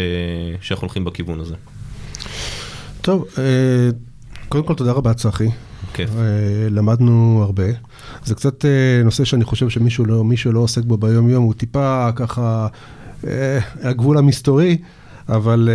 שאנחנו 0.60 0.84
הולכים 0.84 1.04
בכיוון 1.04 1.40
הזה. 1.40 1.54
טוב, 3.00 3.24
אה, 3.38 3.90
קודם 4.48 4.64
כל 4.64 4.74
תודה 4.74 4.92
רבה 4.92 5.14
צחי. 5.14 5.48
כיף. 5.94 6.10
אה, 6.16 6.68
למדנו 6.70 7.40
הרבה. 7.44 7.64
זה 8.24 8.34
קצת 8.34 8.64
אה, 8.64 9.02
נושא 9.04 9.24
שאני 9.24 9.44
חושב 9.44 9.68
שמישהו 9.68 10.04
לא, 10.04 10.24
לא 10.46 10.60
עוסק 10.60 10.84
בו 10.84 10.96
ביום 10.96 11.28
יום, 11.28 11.44
הוא 11.44 11.54
טיפה 11.54 12.08
ככה 12.16 12.66
הגבול 13.82 14.18
המסתורי, 14.18 14.78
אבל, 15.28 15.68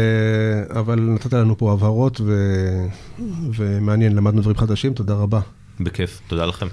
אבל 0.69 0.99
נתת 0.99 1.33
לנו 1.33 1.57
פה 1.57 1.73
הבהרות 1.73 2.21
ו, 2.21 2.33
ומעניין, 3.55 4.15
למדנו 4.15 4.41
דברים 4.41 4.57
חדשים, 4.57 4.93
תודה 4.93 5.13
רבה. 5.13 5.39
בכיף, 5.79 6.21
תודה 6.27 6.45
לכם. 6.45 6.67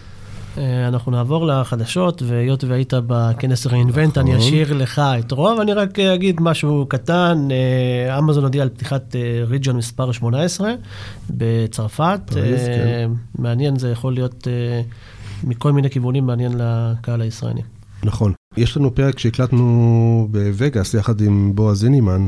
אה, 0.59 0.89
אנחנו 0.89 1.13
נעבור 1.13 1.47
לחדשות, 1.47 2.23
והיות 2.27 2.65
והיית 2.65 2.93
בכנס 3.07 3.67
רeinvent, 3.67 4.21
אני 4.21 4.31
נכון. 4.31 4.35
אשאיר 4.35 4.73
לך 4.73 5.03
את 5.19 5.33
רוב, 5.33 5.61
אני 5.61 5.73
רק 5.73 5.99
אגיד 5.99 6.41
משהו 6.41 6.87
קטן, 6.89 7.49
אה, 7.51 8.19
אמזון 8.19 8.45
הודיע 8.45 8.63
על 8.63 8.69
פתיחת 8.69 9.17
ריג'ון 9.47 9.75
אה, 9.75 9.79
מספר 9.79 10.13
18 10.13 10.73
בצרפת. 11.31 12.21
כן. 12.31 13.11
מעניין, 13.39 13.79
זה 13.79 13.91
יכול 13.91 14.15
להיות 14.15 14.49
מכל 15.45 15.73
מיני 15.73 15.91
כיוונים 15.91 16.27
מעניין 16.27 16.53
לקהל 16.59 17.21
הישראלי. 17.21 17.63
נכון. 18.05 18.33
יש 18.57 18.77
לנו 18.77 18.95
פרק 18.95 19.19
שהקלטנו 19.19 20.29
בווגאס 20.31 20.95
יחד 20.95 21.21
עם 21.21 21.53
בועז 21.55 21.79
זינימן 21.79 22.27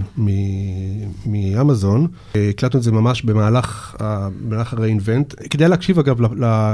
מאמזון. 1.26 2.06
הקלטנו 2.34 2.78
את 2.78 2.84
זה 2.84 2.92
ממש 2.92 3.22
במהלך, 3.22 3.96
במהלך 4.00 4.74
ה-reinvent. 4.74 5.48
כדאי 5.50 5.68
להקשיב 5.68 5.98
אגב 5.98 6.16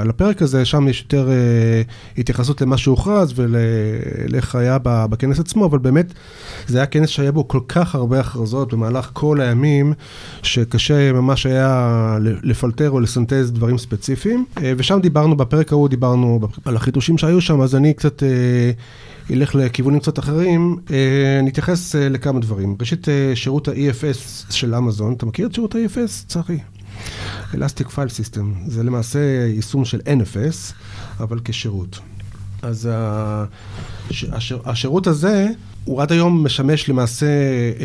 לפרק 0.04 0.42
הזה, 0.42 0.64
שם 0.64 0.88
יש 0.88 1.02
יותר 1.02 1.28
uh, 1.28 2.20
התייחסות 2.20 2.60
למה 2.60 2.76
שהוכרז 2.76 3.32
ולאיך 3.36 4.54
היה 4.54 4.78
בכנס 4.82 5.40
עצמו, 5.40 5.66
אבל 5.66 5.78
באמת 5.78 6.12
זה 6.66 6.78
היה 6.78 6.86
כנס 6.86 7.08
שהיה 7.08 7.32
בו 7.32 7.48
כל 7.48 7.60
כך 7.68 7.94
הרבה 7.94 8.20
הכרזות 8.20 8.72
במהלך 8.72 9.10
כל 9.12 9.40
הימים, 9.40 9.92
שקשה 10.42 11.12
ממש 11.12 11.46
היה 11.46 12.18
לפלטר 12.20 12.90
או 12.90 13.00
לסנטז 13.00 13.52
דברים 13.52 13.78
ספציפיים. 13.78 14.44
Uh, 14.56 14.60
ושם 14.76 14.98
דיברנו, 15.02 15.36
בפרק 15.36 15.72
ההוא 15.72 15.88
דיברנו 15.88 16.40
על 16.64 16.76
החידושים 16.76 17.18
שהיו 17.18 17.40
שם, 17.40 17.60
אז 17.60 17.74
אני 17.74 17.94
קצת... 17.94 18.22
Uh, 18.22 18.82
ילך 19.30 19.54
לכיוונים 19.54 20.00
קצת 20.00 20.18
אחרים, 20.18 20.76
אה, 20.90 21.40
נתייחס 21.42 21.96
אה, 21.96 22.08
לכמה 22.08 22.40
דברים. 22.40 22.76
ראשית, 22.80 23.08
אה, 23.08 23.32
שירות 23.34 23.68
ה-EFS 23.68 24.52
של 24.52 24.74
אמזון, 24.74 25.12
אתה 25.12 25.26
מכיר 25.26 25.46
את 25.46 25.54
שירות 25.54 25.74
ה-EFS, 25.74 26.26
צחי? 26.26 26.58
Elastic 27.52 27.86
File 27.86 28.34
System, 28.34 28.44
זה 28.66 28.82
למעשה 28.82 29.18
יישום 29.54 29.84
של 29.84 30.00
NFS, 30.00 30.72
אבל 31.20 31.40
כשירות. 31.44 31.98
אז 32.62 32.88
השירות 34.64 35.06
הזה, 35.06 35.48
הוא 35.84 36.02
עד 36.02 36.12
היום 36.12 36.44
משמש 36.44 36.88
למעשה 36.88 37.26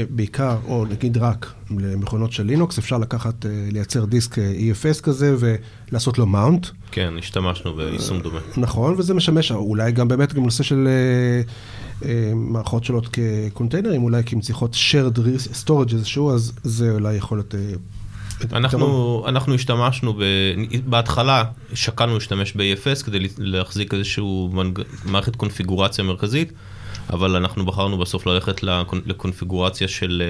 בעיקר, 0.09 0.57
או 0.67 0.85
נגיד 0.85 1.17
רק, 1.17 1.53
למכונות 1.77 2.31
של 2.31 2.43
לינוקס, 2.43 2.77
אפשר 2.77 2.97
לקחת, 2.97 3.45
לייצר 3.71 4.05
דיסק 4.05 4.35
EFS 4.35 5.01
כזה 5.01 5.35
ולעשות 5.39 6.17
לו 6.17 6.25
מאונט. 6.25 6.67
כן, 6.91 7.13
השתמשנו 7.19 7.73
ביישום 7.73 8.19
דומה. 8.19 8.39
נכון, 8.57 8.95
וזה 8.97 9.13
משמש 9.13 9.51
אולי 9.51 9.91
גם 9.91 10.07
באמת 10.07 10.33
גם 10.33 10.43
נושא 10.43 10.63
של 10.63 10.87
אה, 10.87 12.09
אה, 12.09 12.31
מערכות 12.35 12.83
שונות 12.83 13.07
כקונטיינרים, 13.07 14.03
אולי 14.03 14.23
כי 14.23 14.35
הן 14.35 14.41
צריכות 14.41 14.75
shared 14.75 15.17
storage 15.65 15.93
איזשהו, 15.93 16.31
אז 16.31 16.53
זה 16.63 16.91
אולי 16.91 17.15
יכול 17.15 17.37
להיות... 17.37 17.55
אה, 17.55 17.59
אנחנו, 18.51 19.23
אנחנו 19.27 19.53
השתמשנו, 19.53 20.13
ב, 20.13 20.23
בהתחלה 20.85 21.43
שקלנו 21.73 22.13
להשתמש 22.13 22.53
ב-EFS 22.53 23.05
כדי 23.05 23.27
להחזיק 23.37 23.93
איזושהי 23.93 24.23
מערכת 25.05 25.35
קונפיגורציה 25.35 26.03
מרכזית. 26.03 26.51
אבל 27.09 27.35
אנחנו 27.35 27.65
בחרנו 27.65 27.97
בסוף 27.97 28.25
ללכת 28.25 28.63
לקונפיגורציה 29.05 29.87
של, 29.87 30.23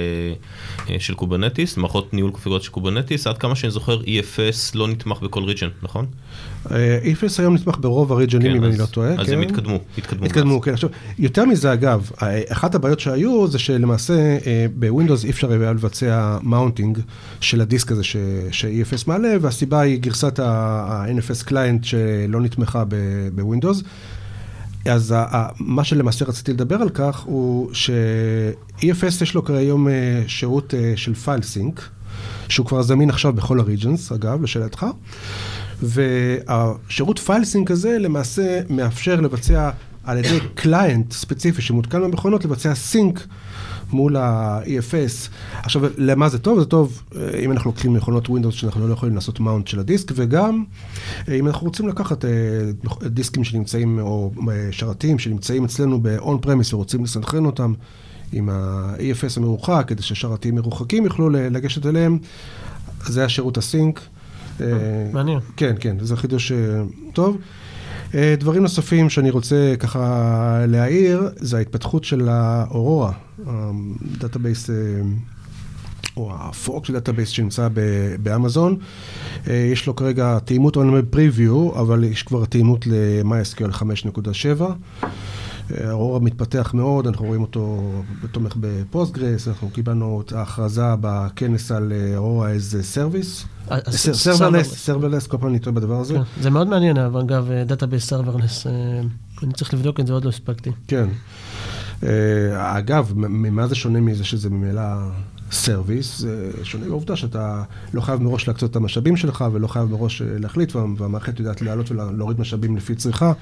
של 1.00 1.14
קוברנטיס, 1.14 1.78
מערכות 1.78 2.14
ניהול 2.14 2.32
קונפיגורציה 2.32 2.66
של 2.66 2.72
קוברנטיס, 2.72 3.28
עד 3.28 3.38
כמה 3.38 3.56
שאני 3.56 3.72
זוכר 3.72 4.00
EFS 4.02 4.72
לא 4.76 4.88
נתמך 4.88 5.22
בכל 5.22 5.44
region, 5.44 5.68
נכון? 5.84 6.06
EFS 6.66 7.40
היום 7.40 7.56
נתמך 7.56 7.76
ברוב 7.80 8.12
ה-regionים, 8.12 8.52
כן, 8.52 8.58
אם 8.58 8.64
אז, 8.64 8.70
אני 8.70 8.80
לא 8.80 8.86
טועה. 8.86 9.14
אז 9.14 9.28
כן. 9.28 9.34
הם 9.34 9.42
התקדמו, 9.42 9.80
התקדמו. 9.98 10.26
התקדמו, 10.26 10.62
כן. 10.62 10.74
עכשיו, 10.74 10.90
יותר 11.20 11.46
מזה 11.46 11.74
אגב, 11.74 12.12
אחת 12.50 12.76
הבעיות 12.76 13.00
שהיו 13.00 13.48
זה 13.48 13.60
שלמעשה 13.60 14.38
בווינדוס 14.76 15.24
אי 15.24 15.30
אפשר 15.30 15.52
היה 15.52 15.74
לבצע 15.74 16.38
mounting 16.44 17.00
של 17.42 17.62
הדיסק 17.62 17.92
הזה 17.92 18.04
ש-EFS 18.04 19.04
מעלה, 19.08 19.36
והסיבה 19.42 19.80
היא 19.80 20.00
גרסת 20.00 20.40
ה-NFS 20.40 21.46
client 21.46 21.84
שלא 21.84 22.42
נתמכה 22.42 22.84
בווינדוס. 23.36 23.84
אז 24.92 25.16
מה 25.60 25.84
שלמעשה 25.84 26.26
רציתי 26.26 26.54
לדבר 26.54 26.76
על 26.76 26.90
כך 26.90 27.20
הוא 27.20 27.70
ש-EFS 27.74 29.24
יש 29.24 29.36
לו 29.36 29.46
כיום 29.46 29.88
שירות 30.28 30.74
של 30.96 31.14
File 31.14 31.42
Sync, 31.42 31.90
שהוא 32.50 32.66
כבר 32.66 32.82
זמין 32.82 33.10
עכשיו 33.10 33.34
בכל 33.34 33.60
ה-regions, 33.60 34.12
אגב, 34.12 34.44
לשאלתך. 34.44 34.86
והשירות 35.82 37.20
File 37.20 37.46
Sync 37.46 37.72
הזה 37.72 37.98
למעשה 38.00 38.62
מאפשר 38.70 39.22
לבצע 39.22 39.70
על 40.04 40.18
ידי 40.18 40.40
client 40.56 41.12
ספציפי 41.12 41.62
שמותקן 41.62 42.02
במכונות, 42.02 42.46
לבצע 42.46 42.76
sync 42.76 43.28
מול 43.92 44.16
ה-EFS. 44.16 45.30
עכשיו, 45.64 45.82
למה 45.98 46.30
זה 46.30 46.40
טוב? 46.40 46.60
זה 46.60 46.66
טוב 46.66 47.04
אם 47.44 47.52
אנחנו 47.52 47.70
לוקחים 47.70 47.94
מכונות 47.94 48.28
Windows 48.28 48.52
שאנחנו 48.52 48.88
לא 48.88 48.94
יכולים 48.94 49.16
לעשות 49.16 49.40
מאונט 49.40 49.68
של 49.68 49.80
הדיסק, 49.80 50.12
וגם 50.16 50.64
אם 51.32 51.48
אנחנו 51.48 51.68
רוצים 51.68 51.88
לקחת 51.88 52.26
דיסקים 53.06 53.44
שנמצאים, 53.44 54.00
או 54.00 54.32
שרתים 54.72 55.20
שנמצאים 55.20 55.66
אצלנו 55.66 56.00
ב-on 56.02 56.46
premise 56.46 56.74
ורוצים 56.74 57.04
לסנכרן 57.04 57.46
אותם 57.46 57.74
עם 58.34 58.50
ה-EFS 58.50 59.38
המרוחק, 59.38 59.86
כדי 59.88 60.02
ששרתים 60.02 60.56
מרוחקים 60.56 61.06
יוכלו 61.06 61.30
לגשת 61.30 61.86
אליהם, 61.86 62.18
זה 63.06 63.26
השירות 63.26 63.58
הסינק. 63.58 64.02
מעניין. 65.14 65.40
כן, 65.58 65.76
כן, 65.80 65.98
זה 66.02 66.18
חידוש 66.18 66.52
טוב. 67.14 67.38
דברים 68.14 68.62
נוספים 68.62 69.10
שאני 69.10 69.30
רוצה 69.30 69.74
ככה 69.80 70.66
להעיר, 70.68 71.30
זה 71.36 71.58
ההתפתחות 71.58 72.04
של 72.04 72.30
האורורה, 72.30 73.12
database, 74.20 74.70
או 76.18 76.32
ה-fork 76.36 76.86
של 76.86 76.94
database 76.94 77.30
שנמצא 77.30 77.68
באמזון. 78.24 78.78
יש 79.48 79.88
לו 79.88 79.96
כרגע 79.96 80.40
תאימות 80.40 80.78
on 80.78 80.80
preview, 81.14 81.80
אבל 81.80 82.04
יש 82.04 82.24
כבר 82.24 82.46
תאימות 82.46 82.88
ל-MySQL 82.88 83.72
5.7. 83.74 84.64
ארורה 85.88 86.20
מתפתח 86.20 86.72
מאוד, 86.74 87.08
אנחנו 87.08 87.26
רואים 87.26 87.42
אותו 87.42 87.92
תומך 88.32 88.56
בפוסטגרס, 88.60 89.48
אנחנו 89.48 89.70
קיבלנו 89.70 90.22
את 90.26 90.32
ההכרזה 90.32 90.96
בכנס 91.02 91.72
על 91.72 91.94
ארורה 92.16 92.50
as 92.50 92.84
a 92.84 92.91
service. 92.91 93.46
serverless, 93.92 94.86
serverless, 94.86 95.28
כל 95.28 95.38
פעם 95.38 95.50
אני 95.50 95.60
טועה 95.60 95.76
בדבר 95.76 96.00
הזה. 96.00 96.18
זה 96.42 96.50
מאוד 96.50 96.68
מעניין, 96.68 96.98
אבל 96.98 97.22
אגב, 97.22 97.50
database 97.66 98.08
serverless, 98.08 98.68
אני 99.44 99.54
צריך 99.54 99.74
לבדוק 99.74 100.00
את 100.00 100.08
זה, 100.08 100.14
עוד 100.14 100.24
לא 100.24 100.30
הספקתי. 100.30 100.72
כן. 100.88 101.08
אגב, 102.56 103.12
ממה 103.16 103.68
זה 103.68 103.76
שונה 103.76 104.02
מזה 104.02 104.24
שזה 104.24 104.50
ממילא 104.50 104.82
service, 105.52 106.20
זה 106.20 106.52
שונה 106.64 106.86
בעובדה 106.86 107.16
שאתה 107.16 107.64
לא 107.94 108.02
חייב 108.02 108.22
מראש 108.22 108.48
להקצות 108.48 108.72
את 108.72 108.76
המשאבים 108.76 109.18
שלך 109.18 109.46
ולא 109.54 109.68
חייב 109.68 109.86
מראש 109.92 110.22
להחליט, 110.26 110.76
והמערכת 110.76 111.40
יודעת 111.40 111.62
לעלות 111.62 111.92
ולהוריד 111.92 112.40
משאבים 112.40 112.78
לפי 112.78 112.96
צריכה. 112.96 113.34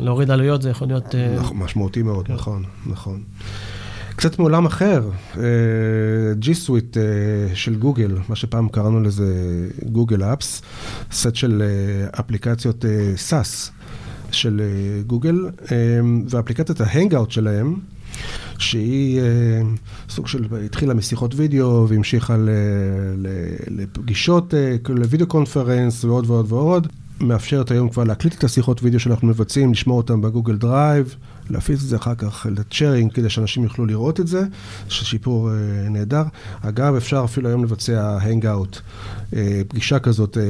להוריד 0.00 0.30
עלויות 0.30 0.62
זה 0.62 0.70
יכול 0.70 0.88
להיות... 0.88 1.14
משמעותי 1.54 2.02
מאוד, 2.02 2.26
נכון, 2.28 2.64
נכון. 2.86 3.22
קצת 4.16 4.38
מעולם 4.38 4.66
אחר, 4.66 5.10
G 6.42 6.46
Suite 6.66 6.96
של 7.54 7.74
גוגל, 7.74 8.18
מה 8.28 8.36
שפעם 8.36 8.68
קראנו 8.68 9.00
לזה 9.00 9.34
גוגל 9.92 10.22
Apps, 10.22 10.62
סט 11.12 11.34
של 11.34 11.62
אפליקציות 12.20 12.84
SaaS 13.28 13.70
של 14.32 14.60
גוגל, 15.06 15.48
ואפליקציית 16.28 16.80
ה 16.80 16.86
Hangout 16.86 17.30
שלהם, 17.30 17.74
שהיא 18.58 19.20
סוג 20.08 20.26
של, 20.26 20.46
התחילה 20.64 20.94
משיחות 20.94 21.34
וידאו 21.36 21.88
והמשיכה 21.88 22.36
לפגישות, 23.66 24.54
לוידאו 24.88 25.26
conference 25.26 26.04
ועוד 26.04 26.30
ועוד 26.30 26.52
ועוד. 26.52 26.86
מאפשרת 27.20 27.70
היום 27.70 27.88
כבר 27.88 28.04
להקליט 28.04 28.34
את 28.34 28.44
השיחות 28.44 28.82
וידאו 28.82 29.00
שאנחנו 29.00 29.28
מבצעים, 29.28 29.72
לשמור 29.72 29.96
אותם 29.96 30.20
בגוגל 30.20 30.56
Drive, 30.56 31.14
להפיץ 31.50 31.82
את 31.82 31.88
זה 31.88 31.96
אחר 31.96 32.14
כך 32.14 32.46
ל 32.50 32.58
sharing 32.58 33.12
כדי 33.12 33.30
שאנשים 33.30 33.64
יוכלו 33.64 33.86
לראות 33.86 34.20
את 34.20 34.26
זה, 34.26 34.42
שיפור 34.88 35.50
אה, 35.50 35.54
נהדר. 35.88 36.22
אגב, 36.62 36.94
אפשר 36.94 37.22
אפילו 37.24 37.48
היום 37.48 37.64
לבצע 37.64 38.18
Hangout, 38.22 38.80
אה, 39.36 39.60
פגישה 39.68 39.98
כזאת 39.98 40.38
אה, 40.38 40.42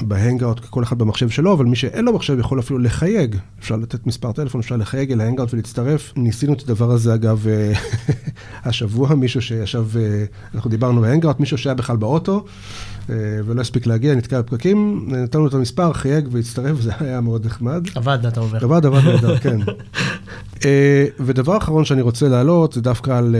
ב 0.00 0.07
Hangout, 0.07 0.60
כל 0.60 0.82
אחד 0.82 0.98
במחשב 0.98 1.28
שלו, 1.28 1.52
אבל 1.52 1.64
מי 1.64 1.76
שאין 1.76 2.04
לו 2.04 2.12
מחשב 2.12 2.38
יכול 2.38 2.60
אפילו 2.60 2.78
לחייג, 2.78 3.36
אפשר 3.60 3.76
לתת 3.76 4.06
מספר 4.06 4.32
טלפון, 4.32 4.60
אפשר 4.60 4.76
לחייג 4.76 5.12
אל 5.12 5.20
ה 5.20 5.24
Hangout 5.24 5.52
ולהצטרף. 5.52 6.12
ניסינו 6.16 6.52
את 6.52 6.62
הדבר 6.62 6.90
הזה 6.90 7.14
אגב 7.14 7.46
השבוע, 8.64 9.14
מישהו 9.14 9.42
שישב, 9.42 9.86
אנחנו 10.54 10.70
דיברנו 10.70 11.00
ב 11.00 11.04
Hangout, 11.04 11.40
מישהו 11.40 11.58
שהיה 11.58 11.74
בכלל 11.74 11.96
באוטו. 11.96 12.44
ולא 13.08 13.60
הספיק 13.60 13.86
להגיע, 13.86 14.14
נתקע 14.14 14.40
בפקקים, 14.40 15.08
נתנו 15.08 15.46
את 15.46 15.54
המספר, 15.54 15.92
חייג 15.92 16.28
והצטרף, 16.30 16.80
זה 16.80 16.92
היה 17.00 17.20
מאוד 17.20 17.46
נחמד. 17.46 17.86
עבד, 17.94 18.26
אתה 18.26 18.40
אומר. 18.40 18.64
עבד, 18.64 18.86
עבד 18.86 19.04
נהדר, 19.04 19.38
כן. 19.44 19.58
ודבר 21.20 21.56
אחרון 21.56 21.84
שאני 21.84 22.02
רוצה 22.02 22.28
להעלות, 22.28 22.72
זה 22.72 22.80
דווקא 22.80 23.10
על 23.10 23.36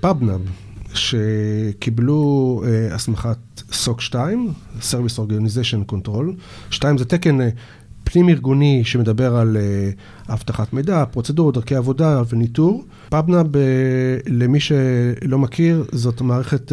PubNub, 0.00 0.40
שקיבלו 0.94 2.62
הסמכת 2.90 3.38
SOC 3.72 4.00
2, 4.00 4.52
Service 4.80 5.18
Organization 5.18 5.92
Control. 5.92 6.24
2 6.70 6.98
זה 6.98 7.04
תקן 7.04 7.38
פנים 8.04 8.28
ארגוני 8.28 8.82
שמדבר 8.84 9.36
על 9.36 9.56
אבטחת 10.28 10.72
מידע, 10.72 11.04
פרוצדורות, 11.10 11.54
דרכי 11.54 11.74
עבודה 11.74 12.22
וניטור. 12.28 12.84
PubNub, 13.08 13.46
למי 14.26 14.60
שלא 14.60 15.38
מכיר, 15.38 15.84
זאת 15.92 16.20
מערכת 16.20 16.72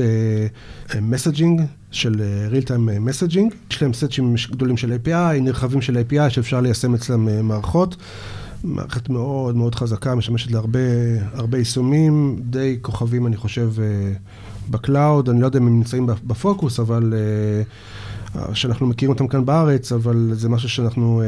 messaging. 1.02 1.62
של 1.92 2.22
real 2.52 2.66
time 2.68 3.10
messaging, 3.10 3.56
יש 3.72 3.82
להם 3.82 3.94
סטים 3.94 4.36
גדולים 4.52 4.78
של 4.78 4.98
API, 5.04 5.40
נרחבים 5.42 5.82
של 5.82 5.98
API 5.98 6.30
שאפשר 6.30 6.62
ליישם 6.62 6.96
אצלם 6.96 7.48
מערכות. 7.48 7.96
מערכת 8.64 9.10
מאוד 9.10 9.56
מאוד 9.56 9.76
חזקה, 9.76 10.16
משמשת 10.16 10.52
להרבה 10.52 11.58
יישומים, 11.58 12.40
די 12.50 12.78
כוכבים 12.82 13.28
אני 13.28 13.38
חושב 13.38 13.72
ב 14.70 14.79
cloud, 14.79 15.30
אני 15.30 15.42
לא 15.42 15.46
יודע 15.46 15.60
אם 15.60 15.68
הם 15.68 15.78
נמצאים 15.78 16.06
בפוקוס, 16.24 16.80
אבל 16.80 17.14
שאנחנו 18.54 18.88
מכירים 18.88 19.14
אותם 19.14 19.28
כאן 19.28 19.46
בארץ, 19.46 19.92
אבל 19.92 20.30
זה 20.34 20.50
משהו 20.50 20.70
שאנחנו 20.70 21.22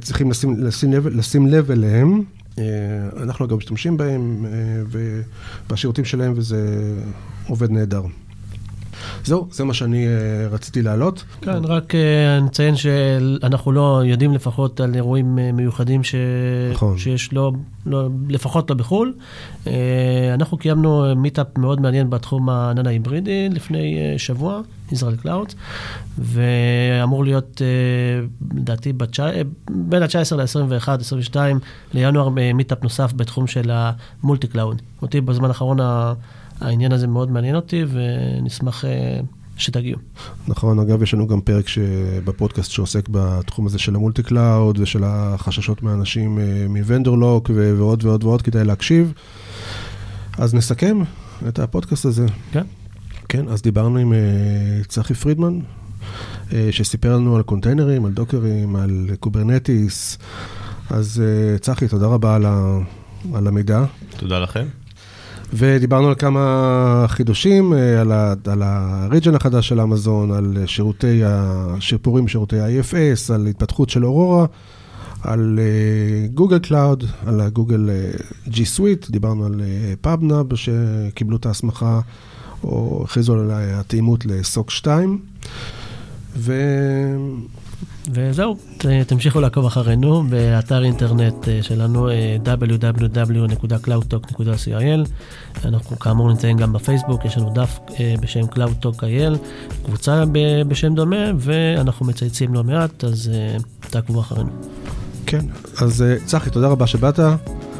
צריכים 0.00 0.30
לשים, 0.30 0.64
לשים, 0.64 0.92
לב, 0.92 1.06
לשים 1.06 1.46
לב 1.46 1.70
אליהם. 1.70 2.22
אנחנו 3.22 3.44
אגב 3.44 3.56
משתמשים 3.56 3.96
בהם 3.96 4.46
ובשירותים 4.90 6.04
שלהם 6.04 6.32
וזה 6.36 6.92
עובד 7.48 7.70
נהדר. 7.70 8.02
זהו, 9.24 9.48
זה 9.50 9.64
מה 9.64 9.74
שאני 9.74 10.06
אה, 10.06 10.54
רציתי 10.54 10.82
להעלות. 10.82 11.24
כן, 11.40 11.64
רק 11.64 11.94
אה, 11.94 12.44
נציין 12.44 12.76
שאנחנו 12.76 13.72
לא 13.72 14.02
יודעים 14.04 14.34
לפחות 14.34 14.80
על 14.80 14.94
אירועים 14.94 15.38
אה, 15.38 15.56
מיוחדים 15.56 16.04
ש... 16.04 16.14
נכון. 16.72 16.98
שיש 16.98 17.32
לא, 17.32 17.52
לא, 17.86 18.08
לפחות 18.28 18.70
לא 18.70 18.76
בחו"ל. 18.76 19.14
אנחנו 20.34 20.58
קיימנו 20.58 21.16
meetup 21.16 21.46
מאוד 21.58 21.80
מעניין 21.80 22.10
בתחום 22.10 22.48
הענן 22.48 22.86
ההיברידי 22.86 23.48
לפני 23.48 24.14
שבוע, 24.18 24.60
Israel 24.92 25.16
Clouds, 25.16 25.54
ואמור 26.18 27.24
להיות, 27.24 27.62
לדעתי, 28.54 28.92
בין 29.70 30.02
ה-19 30.02 30.36
ל-21, 30.36 30.88
22 31.00 31.58
לינואר 31.94 32.28
meetup 32.28 32.82
נוסף 32.82 33.12
בתחום 33.16 33.46
של 33.46 33.70
ה 33.72 33.84
multi 33.84 34.46
cloud. 34.46 34.82
אותי 35.02 35.20
בזמן 35.20 35.48
האחרון 35.48 35.80
ה... 35.80 36.12
העניין 36.60 36.92
הזה 36.92 37.06
מאוד 37.06 37.30
מעניין 37.30 37.56
אותי, 37.56 37.84
ונשמח 37.90 38.84
שתגיעו. 39.56 39.98
נכון, 40.48 40.78
אגב, 40.78 41.02
יש 41.02 41.14
לנו 41.14 41.26
גם 41.26 41.40
פרק 41.40 41.64
בפודקאסט 42.24 42.70
שעוסק 42.70 43.08
בתחום 43.10 43.66
הזה 43.66 43.78
של 43.78 43.94
ה 43.94 43.99
multi 43.99 44.22
cloud 44.22 44.78
ושל 44.78 45.04
החששות 45.04 45.82
מאנשים 45.82 46.38
מ 46.68 46.75
vendor 46.75 47.18
lock 47.18 47.50
ועוד 47.54 48.04
ועוד 48.04 48.24
ועוד, 48.24 48.42
כדאי 48.42 48.64
להקשיב. 48.64 49.12
אז 50.38 50.54
נסכם 50.54 50.98
את 51.48 51.58
הפודקאסט 51.58 52.04
הזה. 52.04 52.26
כן. 52.52 52.64
כן, 53.28 53.48
אז 53.48 53.62
דיברנו 53.62 53.98
עם 53.98 54.12
צחי 54.88 55.14
פרידמן, 55.14 55.58
שסיפר 56.70 57.16
לנו 57.16 57.36
על 57.36 57.42
קונטיינרים, 57.42 58.04
על 58.04 58.12
דוקרים, 58.12 58.76
על 58.76 59.10
Kubernetes. 59.20 60.18
אז 60.90 61.22
צחי, 61.60 61.88
תודה 61.88 62.06
רבה 62.06 62.34
על, 62.34 62.46
ה, 62.46 62.78
על 63.34 63.46
המידע. 63.46 63.84
תודה 64.16 64.38
לכם. 64.38 64.66
ודיברנו 65.52 66.08
על 66.08 66.14
כמה 66.14 67.04
חידושים, 67.08 67.72
על, 67.72 68.12
ה, 68.12 68.34
על 68.46 68.62
ה 68.62 68.72
region 68.72 69.34
החדש 69.34 69.68
של 69.68 69.80
אמזון, 69.80 70.32
על 70.32 70.56
שירותי, 70.66 71.20
השיפורים 71.24 72.24
בשירותי 72.24 72.60
ה- 72.60 72.85
EFS, 72.85 73.34
על 73.34 73.46
התפתחות 73.46 73.90
של 73.90 74.04
אורורה. 74.04 74.46
על 75.22 75.58
גוגל 76.34 76.56
אה, 76.56 76.60
Cloud, 76.60 77.04
על 77.26 77.40
הגוגל 77.40 77.90
אה, 77.90 78.48
G 78.48 78.56
Suite, 78.76 79.10
דיברנו 79.10 79.46
על 79.46 79.60
PubNub 80.00 80.54
שקיבלו 80.54 81.36
את 81.36 81.46
ההסמכה, 81.46 82.00
או 82.64 83.02
הכריזו 83.04 83.34
על 83.34 83.50
התאימות 83.52 84.26
ל 84.26 84.37
SOC 84.37 84.70
2. 84.70 85.18
ו... 86.36 86.52
וזהו, 88.12 88.56
תמשיכו 89.06 89.40
לעקוב 89.40 89.66
אחרינו 89.66 90.22
באתר 90.22 90.84
אינטרנט 90.84 91.48
אה, 91.48 91.62
שלנו 91.62 92.08
אה, 92.08 92.36
www.cloudtalk.co.il 92.44 95.08
אנחנו 95.64 95.98
כאמור 95.98 96.28
נמצאים 96.28 96.56
גם 96.56 96.72
בפייסבוק, 96.72 97.24
יש 97.24 97.38
לנו 97.38 97.52
דף 97.54 97.78
אה, 98.00 98.14
בשם 98.20 98.40
CloudTalk.il, 98.40 99.36
קבוצה 99.84 100.24
בשם 100.68 100.94
דומה 100.94 101.30
ואנחנו 101.38 102.06
מצייצים 102.06 102.54
לא 102.54 102.64
מעט, 102.64 103.04
אז 103.04 103.30
תעקבו 103.80 104.20
אחרינו. 104.20 104.50
כן, 105.26 105.46
אז 105.80 106.04
צחי, 106.24 106.50
תודה 106.50 106.68
רבה 106.68 106.86
שבאת. 106.86 107.20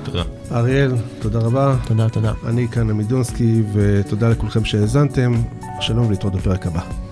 תודה. 0.03 0.23
אריאל, 0.53 0.93
תודה 1.21 1.39
רבה. 1.39 1.77
תודה, 1.85 2.09
תודה. 2.09 2.33
אני 2.47 2.69
כאן 2.69 2.91
עמידונסקי, 2.91 3.63
ותודה 3.73 4.29
לכולכם 4.29 4.65
שהאזנתם. 4.65 5.43
שלום 5.81 6.07
ולהתראות 6.07 6.35
בפרק 6.35 6.67
הבא. 6.67 7.10